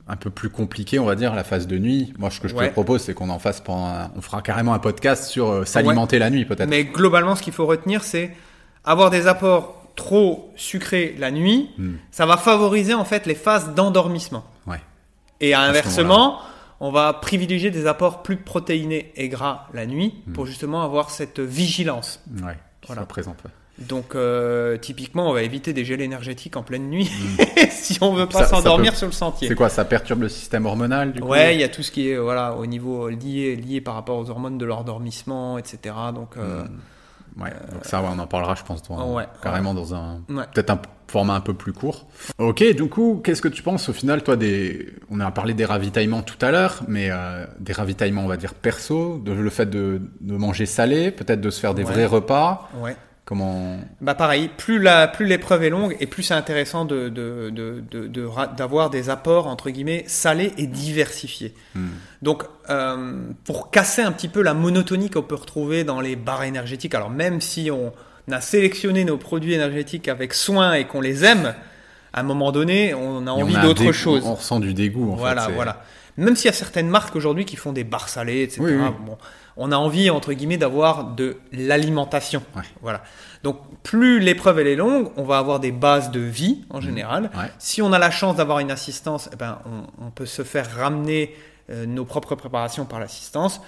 [0.07, 2.13] un peu plus compliqué, on va dire, la phase de nuit.
[2.17, 2.67] Moi, ce que je Ouais.
[2.69, 5.65] te propose, c'est qu'on en fasse pendant un- On fera carrément un podcast sur euh,
[5.65, 6.67] s'alimenter la nuit, peut-être.
[6.69, 8.35] Mais globalement, ce qu'il faut retenir, c'est
[8.83, 11.69] avoir des apports trop sucrés la nuit.
[11.77, 11.95] Hmm.
[12.11, 14.45] Ça va favoriser en fait les phases d'endormissement.
[14.65, 14.79] Ouais.
[15.41, 16.39] Et inversement,
[16.79, 20.33] on va privilégier des apports plus protéinés et gras la nuit Hmm.
[20.33, 22.21] pour justement avoir cette vigilance.
[22.43, 23.01] Ouais, Voilà.
[23.79, 27.09] Donc euh, typiquement, on va éviter des gels énergétiques en pleine nuit
[27.71, 28.49] si on veut pas Hmm.
[28.49, 29.47] S'endormir peut- sur le sentier.
[29.47, 31.89] C'est quoi Ça perturbe le système hormonal, du coup Ouais, il y a tout ce
[31.91, 35.95] qui est voilà au niveau lié lié par rapport aux hormones de l'endormissement, etc.
[36.13, 36.65] Donc euh,
[37.41, 40.21] Ouais, donc ça, ouais, on en parlera, je pense, Ouais, carrément dans un
[40.53, 42.07] peut-être un format un peu plus court.
[42.37, 45.65] Ok, du coup, qu'est-ce que tu penses au final, toi, des on a parlé des
[45.65, 49.65] ravitaillements tout à l'heure, mais euh, des ravitaillements, on va dire perso, de le fait
[49.67, 52.69] de, de manger salé, peut-être de se faire des vrais repas.
[52.81, 52.95] ouais.
[53.29, 57.51] Comment Bah pareil, plus la plus l'épreuve est longue et plus c'est intéressant de de-
[57.51, 61.53] de- d'avoir des apports entre guillemets salés et diversifiés.
[61.75, 61.89] Hmm.
[62.23, 66.41] Donc euh, pour casser un petit peu la monotonie qu'on peut retrouver dans les barres
[66.41, 67.93] énergétiques, alors même si on
[68.31, 71.53] a sélectionné nos produits énergétiques avec soin et qu'on les aime,
[72.13, 74.23] à un moment donné, on a envie d'autre chose.
[74.25, 75.51] On ressent du dégoût, en voilà, fait.
[75.51, 75.83] voilà.
[76.17, 78.61] Même s'il y a certaines marques aujourd'hui qui font des barres salées, etc.
[78.61, 78.89] Oui, oui.
[79.05, 79.17] Bon,
[79.59, 82.41] on a envie entre guillemets d'avoir de l'alimentation.
[82.55, 82.63] Ouais.
[82.81, 83.03] Voilà.
[83.43, 87.23] Donc plus l'épreuve elle est longue, on va avoir des bases de vie en général.
[87.33, 87.37] Mmh.
[87.37, 87.51] Ouais.
[87.59, 90.69] Si on a la chance d'avoir une assistance, eh ben, on, on peut se faire
[90.75, 91.35] ramener
[91.69, 93.61] euh, nos propres préparations par l'assistance.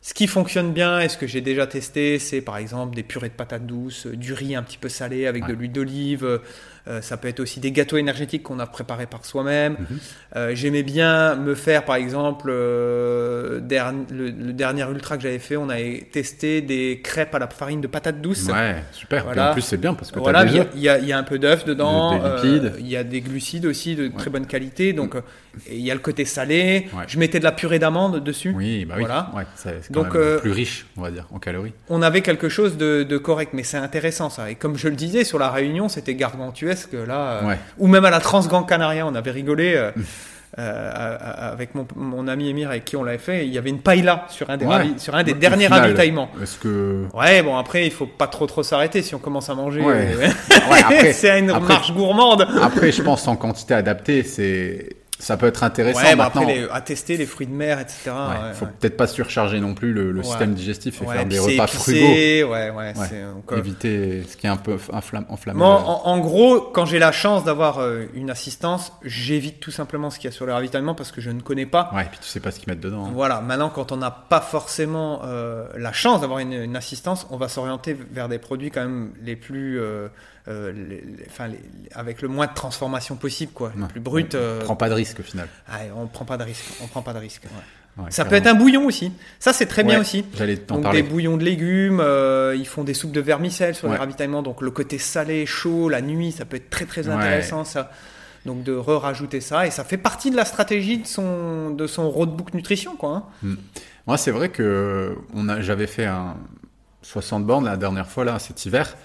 [0.00, 3.30] Ce qui fonctionne bien et ce que j'ai déjà testé, c'est par exemple des purées
[3.30, 6.40] de patates douces, euh, du riz un petit peu salé avec de l'huile d'olive.
[6.86, 9.72] Euh, ça peut être aussi des gâteaux énergétiques qu'on a préparés par soi-même.
[9.78, 9.98] Mhm.
[10.36, 13.60] Euh, J'aimais bien me faire, par exemple, euh,
[14.10, 17.80] le, le dernier ultra que j'avais fait, on avait testé des crêpes à la farine
[17.80, 18.46] de patates douces.
[18.46, 19.26] Ouais, super.
[19.28, 21.64] En plus, c'est bien parce que Voilà, il y, a- y y un peu d'œuf
[21.64, 25.14] dedans, il y a des glucides aussi de très bonne qualité, donc
[25.68, 26.88] et il y a le côté salé.
[26.92, 27.04] Ouais.
[27.06, 28.52] Je mettais de la purée d'amande dessus.
[28.56, 29.04] Oui, bah oui.
[29.04, 29.30] Voilà.
[29.36, 31.72] Ouais, c'est c'est quand Donc, même euh, plus riche, on va dire, en calories.
[31.88, 34.50] On avait quelque chose de, de correct, mais c'est intéressant ça.
[34.50, 37.58] Et comme je le disais, sur la Réunion, c'était gargantuesque là, euh, Ouais.
[37.78, 39.74] ou même à la Transgran Canaria, on avait rigolé.
[39.74, 39.90] euh,
[40.58, 41.16] euh,
[41.52, 44.24] avec mon, mon ami Emir avec qui on l'avait fait, il y avait une paella
[44.28, 44.76] sur un des, Ouais.
[44.76, 46.28] ravi- sur un des derniers final, ravitaillements.
[46.40, 49.54] Est-ce que Ouais, bon après il faut pas trop trop s'arrêter si on commence à
[49.56, 49.80] manger.
[49.80, 50.14] Ouais.
[51.12, 52.46] c'est une après- marche gourmande.
[52.62, 56.00] Après, je pense en quantité adaptée, c'est ça peut être intéressant.
[56.00, 58.10] Ouais, bah Maintenant, après les, à tester les fruits de mer, etc.
[58.10, 58.12] ouais,
[58.48, 62.42] ouais, faut peut-être pas surcharger non plus le, système digestif et faire des repas épicé,
[62.42, 63.56] frugaux.
[63.56, 65.62] Éviter ce qui est un peu enflammé.
[65.62, 70.18] En, en gros, quand j'ai la chance d'avoir euh, une assistance, j'évite tout simplement ce
[70.18, 71.90] qu'il y a sur le ravitaillement parce que je ne connais pas.
[71.94, 73.06] Ouais, et puis tu sais pas ce qu'ils mettent dedans.
[73.06, 73.10] hein.
[73.14, 77.36] Voilà, maintenant quand on n'a pas forcément euh, la chance d'avoir une, une assistance, on
[77.36, 80.08] va s'orienter vers des produits quand même les plus, euh,
[80.48, 81.58] euh, les- les- enfin, les-
[81.92, 83.86] avec le moins de transformation possible, quoi, Ouais.
[83.88, 84.34] plus brut.
[84.34, 85.48] euh, Prends pas de risque au final.
[85.72, 87.42] ouais, on prend pas de risque, on prend pas de risque.
[87.98, 88.04] ouais.
[88.10, 89.12] Ça peut être un bouillon aussi.
[89.38, 90.24] Ça c'est très bien aussi.
[90.36, 91.02] J'allais t'en Donc parler.
[91.02, 94.62] des bouillons de légumes, euh, ils font des soupes de vermicelles sur les ravitaillements, donc
[94.62, 97.90] le côté salé, chaud, la nuit, ça peut être très très intéressant ça.
[98.46, 102.10] Donc de re-rajouter ça, et ça fait partie de la stratégie de son, de son
[102.10, 103.30] roadbook nutrition quoi.
[103.42, 103.54] hein.
[104.06, 106.36] Moi, c'est vrai que on a, j'avais fait un
[107.04, 108.96] 60 bornes la dernière fois là cet hiver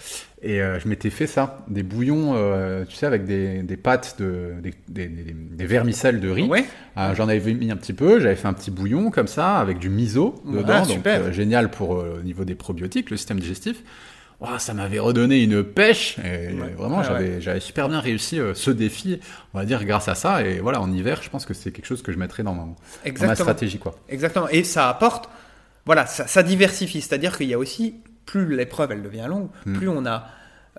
[0.42, 4.16] et euh, je m'étais fait ça, des bouillons, euh, tu sais, avec des, des pâtes
[4.20, 6.48] de des, des, des- des vermicelles de riz.
[6.48, 6.64] Ouais.
[6.98, 9.80] Euh, J'en avais mis un petit peu, j'avais fait un petit bouillon comme ça avec
[9.80, 11.22] du miso dedans, donc super.
[11.26, 13.84] euh, génial pour au niveau des probiotiques, le système digestif.
[14.40, 16.70] Ouah, ça m'avait redonné une pêche et Ouais.
[16.78, 19.20] vraiment Ouais, j'avais super bien réussi euh, ce défi,
[19.54, 21.86] on va dire grâce à ça et voilà en hiver, je pense que c'est quelque
[21.88, 23.96] chose que je mettrais dans, mon- dans ma stratégie quoi.
[24.08, 24.48] Exactement.
[24.48, 25.28] Et ça apporte,
[25.86, 27.02] voilà, ça, ça diversifie.
[27.02, 29.74] C'est-à-dire qu'il y a aussi, plus l'épreuve elle devient longue, Mm.
[29.78, 30.28] plus on a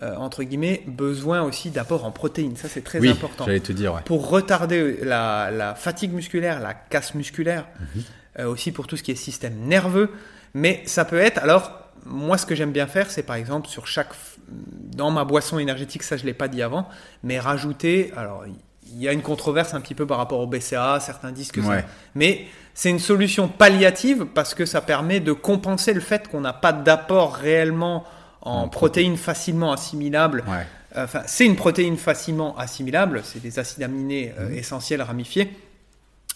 [0.02, 2.56] euh, entre guillemets, besoin aussi d'apport en protéines.
[2.56, 3.44] Ça, c'est très oui, important.
[3.44, 4.00] j'allais te dire, ouais.
[4.06, 8.02] Pour retarder la, la fatigue musculaire, la casse musculaire, Mhm.
[8.38, 10.08] euh, aussi pour tout ce qui est système nerveux.
[10.54, 13.86] Mais ça peut être, alors, moi, ce que j'aime bien faire, c'est par exemple, sur
[13.86, 14.10] chaque.
[14.48, 16.88] Dans ma boisson énergétique, ça, je ne l'ai pas dit avant,
[17.22, 18.10] mais rajouter.
[18.16, 18.44] Alors,
[18.86, 21.62] il y a une controverse un petit peu par rapport au BCA, certains disent que
[21.62, 21.68] ça.
[21.68, 21.84] Ouais.
[22.14, 26.52] Mais c'est une solution palliative parce que ça permet de compenser le fait qu'on n'a
[26.52, 28.04] pas d'apport réellement
[28.42, 30.66] en En protéines facilement assimilables Ouais.
[30.96, 35.52] Enfin, c'est une protéine facilement assimilable, c'est des acides aminés euh, essentiels ramifiés.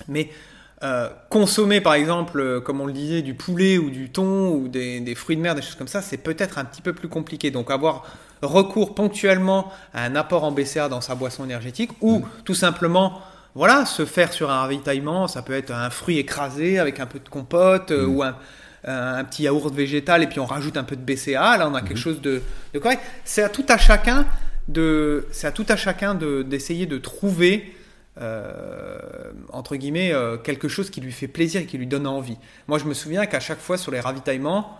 [0.06, 0.30] Mais
[0.82, 4.68] euh, consommer, par exemple, euh, comme on le disait, du poulet ou du thon ou
[4.68, 7.08] des, des fruits de mer, des choses comme ça, c'est peut-être un petit peu plus
[7.08, 7.50] compliqué.
[7.50, 8.04] Donc, avoir
[8.44, 13.20] recours ponctuellement à un apport en BCA dans sa boisson énergétique ou tout simplement.
[13.54, 17.20] Voilà, se faire sur un ravitaillement, ça peut être un fruit écrasé avec un peu
[17.20, 18.36] de compote euh, ou un,
[18.84, 21.56] un petit yaourt végétal et puis on rajoute un peu de BCA.
[21.56, 23.00] Là, on a quelque chose de, de correct.
[23.24, 24.26] C'est à tout à chacun
[24.68, 27.74] de, c'est à tout à chacun de d'essayer de trouver
[28.20, 28.98] euh,
[29.52, 32.36] entre guillemets euh, quelque chose qui lui fait plaisir et qui lui donne envie.
[32.68, 34.78] Moi, je me souviens qu'à chaque fois sur les ravitaillements,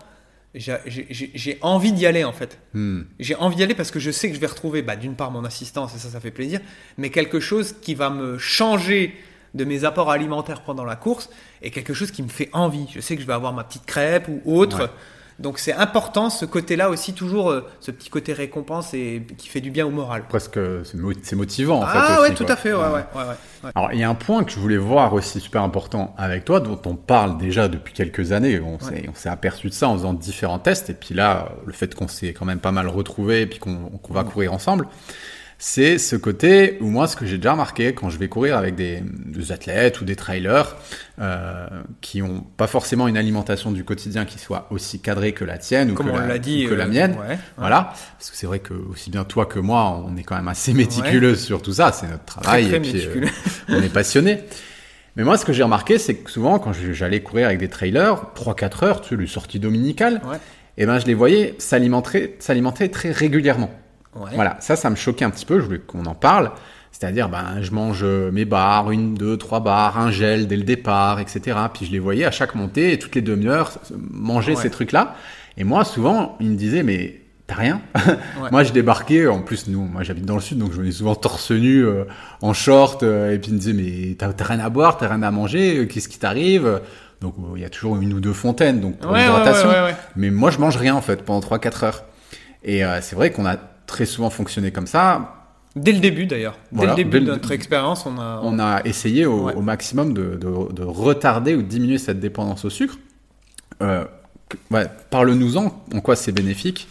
[0.55, 2.59] j'ai- envie d'y aller en fait.
[2.73, 3.01] Hmm.
[3.19, 5.31] J'ai envie d'y aller parce que je sais que je vais retrouver, bah, d'une part,
[5.31, 6.59] mon assistance, et ça, ça fait plaisir,
[6.97, 9.13] mais quelque chose qui va me changer
[9.53, 11.29] de mes apports alimentaires pendant la course
[11.61, 12.87] et quelque chose qui me fait envie.
[12.93, 14.83] Je sais que je vais avoir ma petite crêpe ou autre.
[14.83, 14.89] Ouais.
[15.37, 19.59] Donc c'est important ce côté-là aussi, toujours euh, ce petit côté récompense et qui fait
[19.59, 20.23] du bien au moral.
[20.29, 21.97] Presque, c'est mo- c'est motivant en fait.
[21.99, 22.53] ah aussi, ouais, tout quoi.
[22.53, 23.03] à fait, ouais, ouais,
[23.63, 23.71] ouais.
[23.75, 26.59] Alors, il y a un point que je voulais voir aussi super important avec toi,
[26.61, 28.59] dont on parle déjà depuis quelques années.
[28.61, 30.89] On s'est on s'est aperçu de ça en faisant différents tests.
[30.89, 33.75] Et puis là, le fait qu'on s'est quand même pas mal retrouvés et puis qu'on
[34.01, 34.87] qu'on va courir ensemble,
[35.67, 38.75] c'est ce côté où moi, ce que j'ai déjà remarqué quand je vais courir avec
[38.75, 40.75] des, des athlètes ou des trailers
[41.19, 41.65] euh,
[42.01, 45.89] qui ont pas forcément une alimentation du quotidien qui soit aussi cadrée que la tienne
[45.89, 47.13] ou Comme que, on la, dit, ou que la mienne.
[47.19, 47.39] ouais, ouais.
[47.57, 50.47] Voilà, parce que c'est vrai que aussi bien toi que moi, on est quand même
[50.49, 51.91] assez méticuleux sur tout ça.
[51.91, 53.25] C'est notre travail très et puis euh,
[53.69, 54.41] on est passionné.
[55.15, 58.17] Mais moi, ce que j'ai remarqué, c'est que souvent, quand j'allais courir avec des trailers,
[58.35, 60.37] 3-4 heures, tu sais, les sorties dominicales, Ouais.
[60.77, 63.71] et ben, je les voyais s'alimenter, s'alimenter très régulièrement.
[64.15, 64.31] Ouais.
[64.33, 66.51] Voilà, ça, ça me choquait un petit peu, je voulais qu'on en parle.
[66.91, 70.63] C'est-à-dire, ben, je mange euh, mes barres, une, deux, trois barres, un gel dès le
[70.63, 71.41] départ, etc.
[71.73, 73.71] Puis je les voyais à chaque montée, et toutes les demi-heures,
[74.11, 74.61] manger Ouais.
[74.61, 75.15] ces trucs-là.
[75.57, 77.81] Et moi, souvent, ils me disaient, mais t'as rien?
[78.41, 78.49] Ouais.
[78.51, 81.15] Moi, je débarquais, en plus, nous, moi, j'habite dans le sud, donc je venais souvent
[81.15, 82.05] torse nu, euh,
[82.41, 85.21] en short, euh, et puis ils me disaient, mais t'as rien à boire, t'as rien
[85.23, 86.79] à manger, euh, qu'est-ce qui t'arrive?
[87.19, 89.69] Donc, il y a toujours une ou deux fontaines, donc pour Ouais, l'hydratation.
[90.15, 92.03] Mais moi, je mange rien, en fait, pendant 3-4 heures.
[92.63, 95.31] Et c'est vrai qu'on a très souvent fonctionné comme ça.
[95.75, 96.57] Dès le début d'ailleurs.
[96.71, 98.39] Voilà, dès le début dès de notre expérience, on a.
[98.43, 99.53] On a essayé au, Ouais.
[99.55, 102.97] au maximum de, de- de retarder ou de diminuer cette dépendance au sucre.
[103.81, 104.05] Euh,
[104.71, 106.87] ouais, Parle-nous-en, en quoi c'est bénéfique.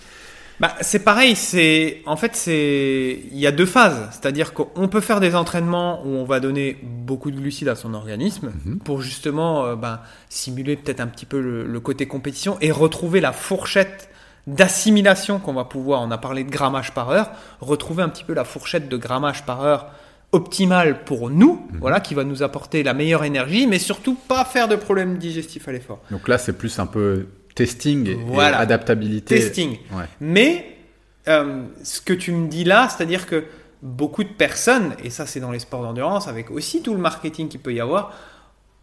[0.61, 5.01] Bah, c'est pareil, c'est en fait c'est il y a deux phases, c'est-à-dire qu'on peut
[5.01, 8.79] faire des entraînements où on va donner beaucoup de glucides à son organisme Mhm.
[8.79, 13.21] pour justement euh, ben, simuler peut-être un petit peu le, le côté compétition et retrouver
[13.21, 14.09] la fourchette
[14.47, 17.31] d'assimilation qu'on va pouvoir, on a parlé de grammage par heure,
[17.61, 19.87] retrouver un petit peu la fourchette de grammage par heure
[20.33, 21.79] optimale pour nous, Mhm.
[21.81, 25.69] voilà, qui va nous apporter la meilleure énergie, mais surtout pas faire de problèmes digestifs
[25.69, 26.01] à l'effort.
[26.11, 29.37] Donc là, c'est plus un peu testing et, adaptabilité.
[29.37, 29.79] Testing.
[29.93, 30.05] Ouais.
[30.21, 30.77] Mais
[31.29, 33.45] euh, ce que tu me dis là, c'est-à-dire que
[33.81, 37.49] beaucoup de personnes, et ça c'est dans les sports d'endurance, avec aussi tout le marketing
[37.49, 38.13] qu'il peut y avoir,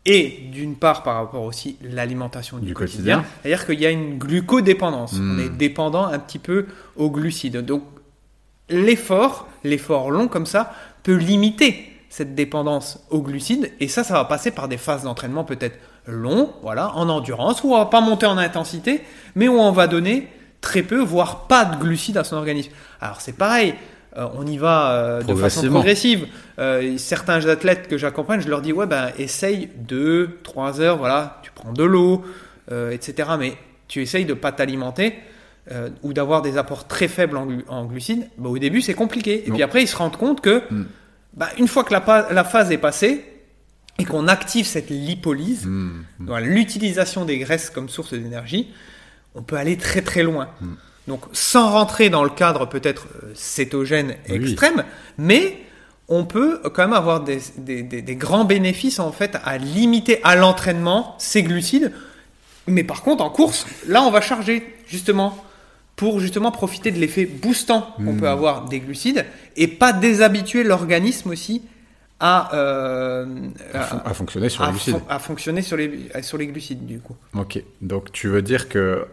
[0.05, 3.25] et d'une part par rapport aussi l'alimentation du, Du quotidien, quotidien.
[3.41, 5.13] c'est-à-dire qu'il y a une glucodépendance.
[5.13, 5.35] Hmm.
[5.35, 7.57] On est dépendant un petit peu aux glucides.
[7.57, 7.83] Donc
[8.69, 14.25] l'effort, l'effort long comme ça, peut limiter cette dépendance aux glucides, et ça, ça va
[14.25, 18.25] passer par des phases d'entraînement peut-être longs, voilà, en endurance, où on va pas monter
[18.25, 19.01] en intensité,
[19.35, 20.27] mais où on va donner
[20.59, 22.71] très peu, voire pas de glucides à son organisme.
[22.99, 23.75] Alors c'est pareil,
[24.17, 26.27] euh, on y va euh, de façon progressive.
[26.59, 31.39] Euh, certains athlètes que j'accompagne, je leur dis ouais ben essaye deux, trois heures, voilà,
[31.43, 32.23] tu prends de l'eau,
[32.71, 33.29] euh, etc.
[33.39, 33.53] Mais
[33.87, 35.15] tu essayes de pas t'alimenter
[36.03, 38.27] ou d'avoir des apports très faibles en, glu- en glucides.
[38.37, 39.43] Bah, au début c'est compliqué.
[39.45, 39.53] Et Non.
[39.55, 40.85] puis après ils se rendent compte que Mm.
[41.35, 43.23] bah, une fois que la, phase est passée
[43.99, 46.01] et qu'on active cette lipolyse, Hmm.
[46.19, 48.69] voilà, l'utilisation des graisses comme source d'énergie,
[49.35, 50.49] on peut aller très très loin.
[50.59, 50.73] Hmm.
[51.07, 54.35] Donc sans rentrer dans le cadre peut-être euh, cétogène Oui.
[54.35, 54.83] extrême,
[55.17, 55.57] mais
[56.07, 60.19] on peut quand même avoir des, des- des- des grands bénéfices en fait à limiter
[60.23, 61.91] à l'entraînement ces glucides.
[62.67, 65.35] Mais par contre en course, là on va charger justement
[65.95, 68.19] pour justement profiter de l'effet boostant qu'on Hmm.
[68.19, 71.63] peut avoir des glucides et pas déshabituer l'organisme aussi
[72.19, 73.25] à, euh,
[73.73, 74.93] À, à- fon- à fonctionner sur à les glucides.
[74.93, 77.15] fon- à fonctionner sur les, sur les glucides du coup.
[77.35, 79.05] Ok, donc tu veux dire que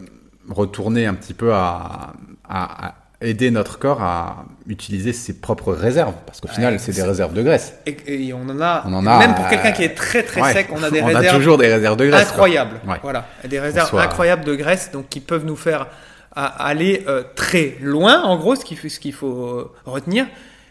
[0.51, 2.13] retourner un petit peu à,
[2.49, 6.93] à- à aider notre corps à utiliser ses propres réserves, parce qu'au final, Ouais, c'est
[6.93, 7.75] des réserves de graisse.
[7.85, 7.97] Et,
[8.29, 10.41] et on en a, On en a, même pour euh, quelqu'un qui est très très
[10.41, 10.53] Ouais.
[10.53, 12.29] sec, on a des on réserves a toujours des réserves de graisse.
[12.29, 12.81] incroyables.
[12.87, 12.99] Ouais.
[13.03, 15.89] Voilà, des réserves soit- incroyables de graisse, donc qui peuvent nous faire
[16.37, 20.27] aller euh, très loin, en gros, ce qu'il faut, ce qu'il faut euh, retenir,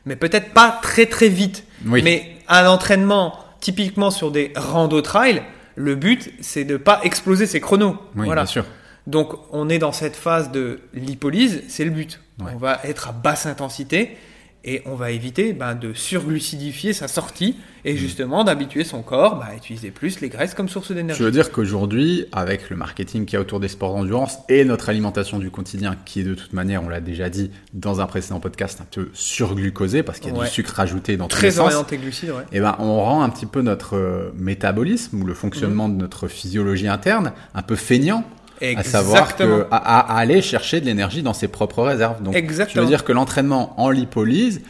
[0.05, 1.65] mais peut-être pas très très vite.
[1.85, 2.01] Oui.
[2.01, 5.41] Mais un entraînement typiquement sur des rando trail,
[5.75, 7.97] le but c'est de pas exploser ses chronos.
[8.15, 8.43] Oui, voilà.
[8.43, 8.65] bien sûr.
[9.07, 12.19] Donc on est dans cette phase de lipolyse, c'est le but.
[12.39, 12.51] Ouais.
[12.53, 14.17] On va être à basse intensité
[14.65, 17.97] et on va éviter ben, de surglucidifier sa sortie et Mm.
[17.97, 21.19] justement d'habituer son corps ben, à utiliser plus les graisses comme source d'énergie.
[21.19, 24.65] Je veux dire qu'aujourd'hui, avec le marketing qu'il y a autour des sports d'endurance et
[24.65, 28.07] notre alimentation du quotidien, qui est de toute manière, on l'a déjà dit dans un
[28.07, 30.47] précédent podcast, un peu surglucosé parce qu'il y a Ouais.
[30.47, 31.67] du sucre rajouté dans tous les Très sens.
[31.73, 32.43] orienté glucides, ouais.
[32.51, 36.27] Eh ben, on rend un petit peu notre euh, métabolisme ou le fonctionnement de notre
[36.27, 38.25] physiologie interne un peu feignant.
[38.61, 42.21] À savoir que, à, à aller chercher de l'énergie dans ses propres réserves.
[42.23, 42.81] Donc, je Exactement.
[42.83, 44.61] veux dire que l'entraînement en lipolyse,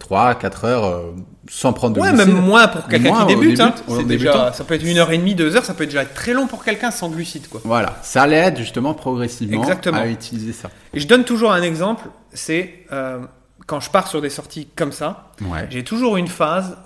[0.00, 1.12] 3, 4 heures, euh,
[1.48, 3.60] sans prendre de Ouais, glucides, même moins pour quelqu'un qui débute.
[3.60, 3.72] hein.
[3.86, 6.02] début, C'est déjà, ça peut être une heure et demie, deux heures, ça peut déjà
[6.02, 7.46] être très long pour quelqu'un sans glucides.
[7.48, 7.60] Quoi.
[7.64, 9.98] Voilà, ça l'aide justement progressivement Exactement.
[10.00, 10.70] à utiliser ça.
[10.92, 13.20] Et je donne toujours un exemple, c'est euh,
[13.68, 15.68] quand je pars sur des sorties comme ça, Ouais.
[15.70, 16.76] j'ai toujours une phase,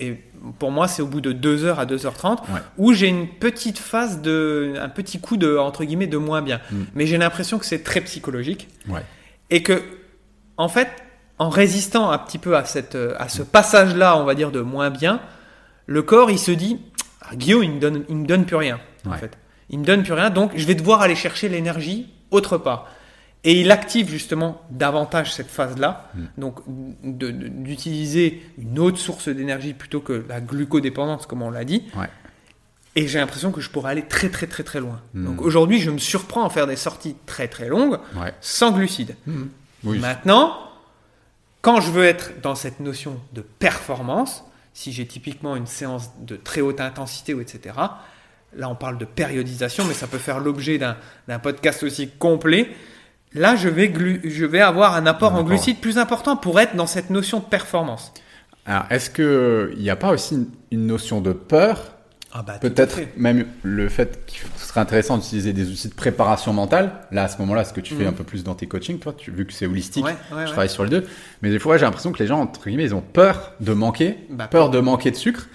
[0.00, 0.22] et
[0.58, 2.60] pour moi c'est au bout de 2h à 2h30, Ouais.
[2.78, 6.60] où j'ai une petite phase de, un petit coup de, entre guillemets, de moins bien.
[6.70, 6.82] Mm.
[6.94, 9.04] Mais j'ai l'impression que c'est très psychologique, Ouais.
[9.50, 9.82] et que,
[10.56, 10.88] en fait,
[11.38, 14.90] en résistant un petit peu à, cette, à ce passage-là, on va dire, de moins
[14.90, 15.20] bien,
[15.86, 16.78] le corps, il se dit,
[17.22, 19.18] ah, Guillaume, il me donne, il me donne plus rien, en Ouais.
[19.18, 19.36] fait.
[19.70, 22.88] Il me donne plus rien, donc je vais devoir aller chercher l'énergie autre part.
[23.42, 26.24] Et il active justement davantage cette phase-là, Mm.
[26.38, 26.60] donc
[27.02, 31.84] d'utiliser une autre source d'énergie plutôt que la glucodépendance, comme on l'a dit.
[31.96, 32.08] Ouais.
[32.96, 35.00] Et j'ai l'impression que je pourrais aller très très très très loin.
[35.14, 35.24] Mm.
[35.24, 38.34] Donc aujourd'hui, je me surprends à faire des sorties très très longues Ouais.
[38.40, 39.16] sans glucides.
[39.84, 39.98] Oui.
[39.98, 40.58] Maintenant,
[41.62, 46.36] quand je veux être dans cette notion de performance, si j'ai typiquement une séance de
[46.36, 47.74] très haute intensité ou etc.,
[48.54, 52.70] là on parle de périodisation, mais ça peut faire l'objet d'un podcast aussi complet.
[53.34, 56.74] Là, je vais, glu- je vais avoir un apport en glucides plus important pour être
[56.74, 58.12] dans cette notion de performance.
[58.66, 61.92] Alors, est-ce que il n'y a pas aussi une, notion de peur?
[62.32, 66.92] Ah bah, Peut-être même le fait qu'il serait intéressant d'utiliser des outils de préparation mentale.
[67.10, 68.10] Là, à ce moment-là, ce que tu fais Mhm.
[68.10, 70.36] un peu plus dans tes coachings, toi, tu, vu que c'est holistique, Ouais, ouais, je
[70.36, 70.44] ouais.
[70.46, 71.06] travaille sur les deux.
[71.42, 74.18] Mais des fois, j'ai l'impression que les gens, entre guillemets, ils ont peur de manquer,
[74.30, 75.48] Bah, peur de manquer de sucre.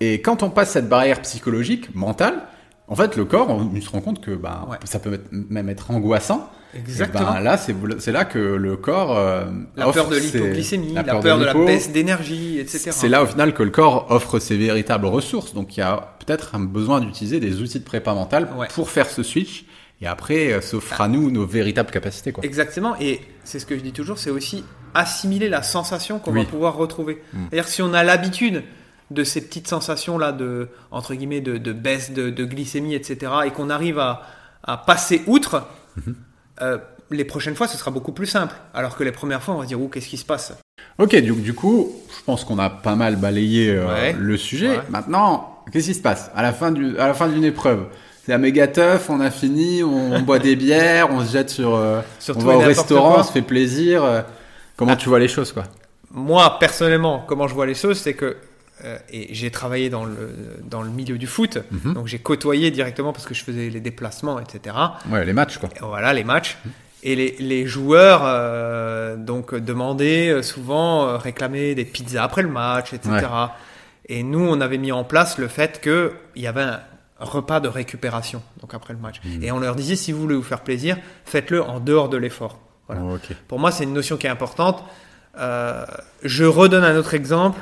[0.00, 2.42] Et quand on passe cette barrière psychologique, mentale,
[2.88, 5.90] en fait, le corps, on, on se rend compte que bah, ça peut même être
[5.90, 6.50] angoissant.
[6.74, 7.32] Exactement.
[7.32, 7.56] Et ben, là,
[7.98, 9.44] c'est là que le corps euh,
[9.76, 12.90] la offre peur de l'hypoglycémie, la, peur peur de, la baisse d'énergie, etc.
[12.92, 15.54] C'est là au final que le corps offre ses véritables ressources.
[15.54, 18.68] Donc il y a peut-être un besoin d'utiliser des outils de prépa mentale Ouais.
[18.74, 19.64] pour faire ce switch.
[20.02, 22.32] Et après, euh, s'offre à nous nos véritables capacités.
[22.32, 22.42] Quoi.
[22.44, 26.44] Exactement, et c'est ce que je dis toujours, c'est aussi assimiler la sensation qu'on Oui.
[26.44, 27.22] va pouvoir retrouver.
[27.34, 27.38] Mm.
[27.50, 28.62] C'est-à-dire si on a l'habitude
[29.10, 33.50] de ces petites sensations-là de, entre guillemets, de, de baisse de, de glycémie, etc., et
[33.50, 34.22] qu'on arrive à,
[34.62, 36.14] à passer outre, Mhm.
[36.62, 36.78] Euh,
[37.10, 38.54] les prochaines fois, ce sera beaucoup plus simple.
[38.74, 40.52] Alors que les premières fois, on va se dire, qu'est-ce qui se passe?
[40.98, 44.14] Ok, du, du coup, je pense qu'on a pas mal balayé euh, Ouais.
[44.18, 44.68] le sujet.
[44.70, 44.82] Ouais.
[44.90, 46.30] Maintenant, qu'est-ce qui se passe?
[46.36, 47.86] À la fin du, à la fin d'une épreuve
[48.24, 51.50] C'est la méga teuf, on a fini, on, on boit des bières, on se jette
[51.50, 52.00] sur, euh,
[52.34, 53.20] on va au restaurant, quoi.
[53.20, 54.04] on se fait plaisir.
[54.04, 54.20] euh,
[54.76, 54.96] comment Ah.
[54.96, 55.64] tu vois les choses, quoi?
[56.12, 58.36] Moi, personnellement, comment je vois les choses, c'est que
[59.12, 60.30] et j'ai travaillé dans le,
[60.64, 61.94] dans le milieu du foot, Mhm.
[61.94, 64.76] donc j'ai côtoyé directement parce que je faisais les déplacements, etc.
[65.10, 65.68] Ouais, les matchs, quoi.
[65.76, 66.58] Et Voilà les matchs.
[67.02, 72.48] Et les, les joueurs euh, donc demandaient euh, souvent euh, réclamer des pizzas après le
[72.50, 73.10] match, etc.
[73.12, 73.48] Ouais.
[74.06, 76.10] Et nous, on avait mis en place le fait qu'il
[76.42, 76.80] y avait un
[77.18, 79.16] repas de récupération donc après le match.
[79.24, 79.42] Mhm.
[79.42, 82.58] Et on leur disait si vous voulez vous faire plaisir, faites-le en dehors de l'effort.
[82.86, 83.02] Voilà.
[83.04, 83.16] Oh.
[83.48, 84.82] Pour moi, c'est une notion qui est importante.
[85.38, 85.84] Euh,
[86.24, 87.60] je redonne un autre exemple.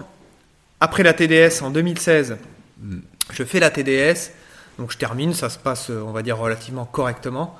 [0.81, 2.37] Après la TDS en 2016,
[2.81, 2.99] Mm.
[3.33, 4.31] je fais la TDS,
[4.79, 7.57] donc je termine, ça se passe, euh, on va dire, relativement correctement.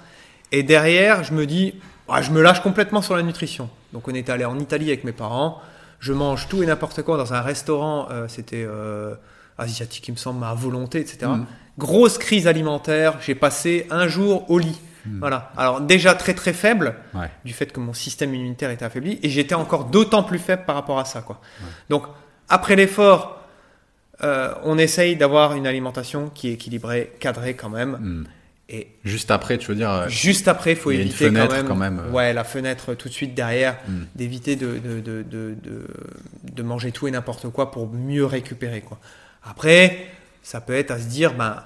[0.53, 1.75] Et derrière, je me dis,
[2.09, 3.69] ah, je me lâche complètement sur la nutrition.
[3.93, 5.61] Donc on est allé en Italie avec mes parents.
[5.99, 9.17] Je mange tout et n'importe quoi dans un restaurant, euh, c'était euh,
[9.59, 11.19] asiatique, il me semble, à volonté, etc.
[11.27, 11.47] Mm.
[11.79, 13.19] Grosse crise alimentaire.
[13.21, 14.79] J'ai passé un jour au lit.
[15.21, 15.51] Voilà.
[15.57, 17.31] Alors déjà très très faible Ouais.
[17.45, 20.75] du fait que mon système immunitaire était affaibli et j'étais encore d'autant plus faible par
[20.77, 21.41] rapport à ça quoi.
[21.89, 22.05] Donc
[22.49, 23.43] après l'effort,
[24.25, 27.91] euh, on essaye d'avoir une alimentation qui est équilibrée, cadrée quand même.
[28.01, 28.25] Mm.
[28.71, 29.91] Et Juste après, tu veux dire.
[29.91, 32.03] euh, juste après, il faut il y a une éviter fenêtre quand même, quand même,
[32.07, 32.11] euh.
[32.13, 33.93] ouais, la fenêtre tout de suite derrière, Mm.
[34.15, 35.87] d'éviter de, de, de, de, de,
[36.53, 38.99] de manger tout et n'importe quoi pour mieux récupérer quoi.
[39.43, 40.07] Après,
[40.43, 41.63] ça peut être à se dire, ben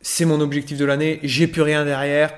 [0.00, 2.32] c'est mon objectif de l'année, j'ai plus rien derrière,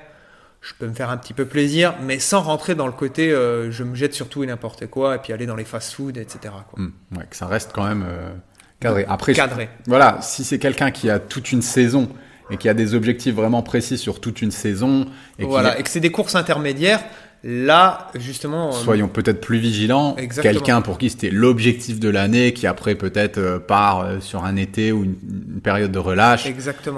[0.67, 3.69] je peux me faire un petit peu plaisir, mais sans rentrer dans le côté euh,
[3.71, 6.39] je me jette sur tout et n'importe quoi, et puis aller dans les fast-food, etc.
[6.69, 6.79] Quoi.
[6.83, 8.31] Hmm, ouais, que ça reste quand même euh,
[8.79, 9.05] cadré.
[9.07, 9.69] Après, je- Cadré.
[9.85, 12.09] voilà, si c'est quelqu'un qui a toute une saison
[12.49, 15.05] et qui a des objectifs vraiment précis sur toute une saison,
[15.37, 17.03] et Voilà, et que c'est des courses intermédiaires,
[17.43, 20.15] là, justement, euh, soyons peut-être plus vigilants.
[20.41, 25.03] Quelqu'un pour qui c'était l'objectif de l'année, qui après peut-être part sur un été ou
[25.03, 25.15] une,
[25.53, 26.47] une période de relâche,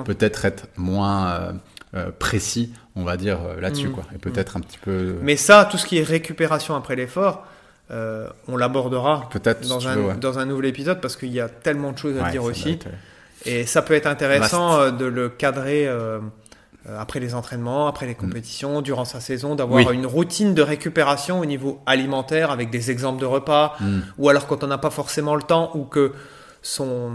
[0.06, 1.54] peut-être être moins
[2.20, 3.92] précis, on va dire, euh, là-dessus, Mm.
[3.94, 4.04] quoi.
[4.16, 5.16] Et peut-être un petit peu.
[5.22, 7.44] Mais ça, tout ce qui est récupération après l'effort,
[7.92, 10.16] euh, on l'abordera Peut-être, si dans, veux, ouais.
[10.16, 12.72] dans un nouvel épisode parce qu'il y a tellement de choses à Ouais, dire aussi.
[12.72, 12.90] être, euh,
[13.46, 16.20] Et ça peut être intéressant euh, de le cadrer euh,
[16.90, 19.88] euh, après les entraînements, après les compétitions, durant sa saison, d'avoir Mm.
[19.88, 19.94] Oui.
[19.96, 24.00] une routine de récupération au niveau alimentaire avec des exemples de repas, Mm.
[24.18, 26.12] ou alors quand on n'a pas forcément le temps ou que
[26.64, 27.12] son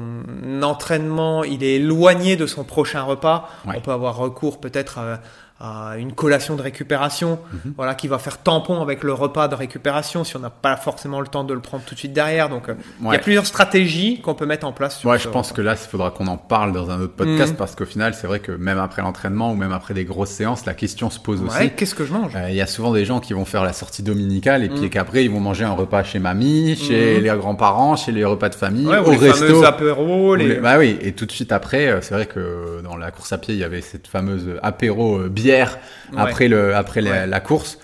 [0.63, 3.75] entraînement il est éloigné de son prochain repas, Ouais.
[3.77, 5.21] on peut avoir recours peut-être à,
[5.63, 7.75] à une collation de récupération, Mhm.
[7.77, 11.21] voilà, qui va faire tampon avec le repas de récupération si on n'a pas forcément
[11.21, 12.49] le temps de le prendre tout de suite derrière.
[12.49, 14.99] Donc, euh, il y a plusieurs stratégies qu'on peut mettre en place.
[14.99, 15.57] Sur Ouais, je pense repas.
[15.57, 17.57] que là, il faudra qu'on en parle dans un autre podcast Mhm.
[17.59, 20.67] parce qu'au final, c'est vrai que même après l'entraînement ou même après des grosses séances,
[20.67, 21.71] la question se pose Ouais, aussi.
[21.77, 22.33] qu'est-ce que je mange?
[22.35, 24.81] Euh, Il y a souvent des gens qui vont faire la sortie dominicale et puis
[24.81, 24.91] Mhm.
[24.91, 28.55] qu'après ils vont manger un repas chez mamie, chez les grands-parents, chez les repas de
[28.57, 29.65] famille, Ouais, ou au les resto.
[29.65, 30.57] apéros, les...
[30.57, 33.39] Bah oui, et tout de suite après, euh, c'est vrai que dans la course à
[33.39, 35.79] pied, il y avait cette fameuse apéro euh, bière
[36.13, 36.21] Ouais.
[36.21, 37.27] après le après la, Ouais.
[37.27, 37.79] la course.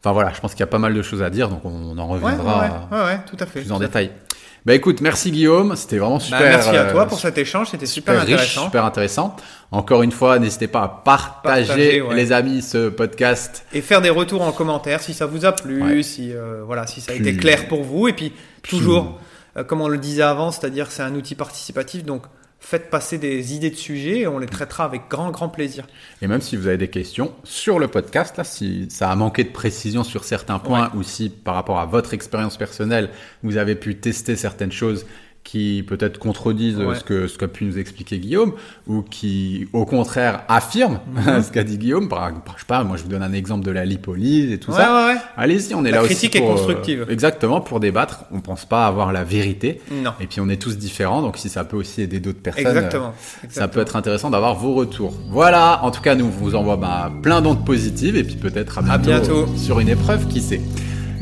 [0.00, 1.96] Enfin voilà, je pense qu'il y a pas mal de choses à dire, donc on
[1.98, 2.88] en reviendra
[3.26, 3.60] tout à fait.
[3.62, 4.10] plus en tout détail.
[4.66, 6.26] Bah écoute, merci Guillaume, c'était vraiment fait.
[6.26, 6.40] super.
[6.40, 8.64] Bah, merci à euh, toi pour cet échange, c'était super, super riche, intéressant.
[8.64, 9.36] super intéressant.
[9.72, 12.14] Encore une fois, n'hésitez pas à partager, Partager, ouais.
[12.14, 13.66] les amis, ce podcast.
[13.74, 16.02] Et faire des retours en commentaire si ça vous a plu, Ouais.
[16.02, 18.08] si euh, voilà, si ça a Plus- été clair pour vous.
[18.08, 19.18] Et puis plus- toujours,
[19.58, 22.22] euh, comme on le disait avant, c'est-à-dire c'est un outil participatif, donc
[22.64, 25.86] faites passer des idées de sujets et on les traitera avec grand grand plaisir.
[26.22, 29.44] Et même si vous avez des questions sur le podcast, là, si ça a manqué
[29.44, 33.10] de précision sur certains points ou si par rapport à votre expérience personnelle,
[33.42, 35.04] vous avez pu tester certaines choses
[35.44, 36.94] qui peut-être contredisent Ouais.
[36.94, 38.52] ce que ce qu'a pu nous expliquer Guillaume
[38.86, 41.42] ou qui au contraire affirment Mhm.
[41.46, 43.64] ce qu'a dit Guillaume par, par- je sais pas moi je vous donne un exemple
[43.64, 45.20] de la lipolyse et tout ouais, ça ouais, ouais.
[45.36, 47.06] allez-y on est La là aussi critique est pour, euh, constructive.
[47.10, 50.12] exactement pour débattre on pense pas avoir la vérité Non.
[50.18, 52.70] et puis on est tous différents donc si ça peut aussi aider d'autres personnes euh,
[52.70, 53.12] Exactement.
[53.50, 55.14] ça peut être intéressant d'avoir vos retours.
[55.28, 58.82] Voilà, en tout cas, nous vous envoie bah, plein d'ondes positives et puis peut-être à
[58.82, 59.46] bientôt, À bientôt.
[59.56, 60.60] sur une épreuve, qui sait.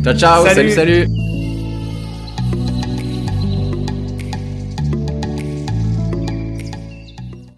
[0.04, 0.70] Ciao, ciao, Salut.
[0.70, 0.94] salut.
[1.04, 1.31] salut.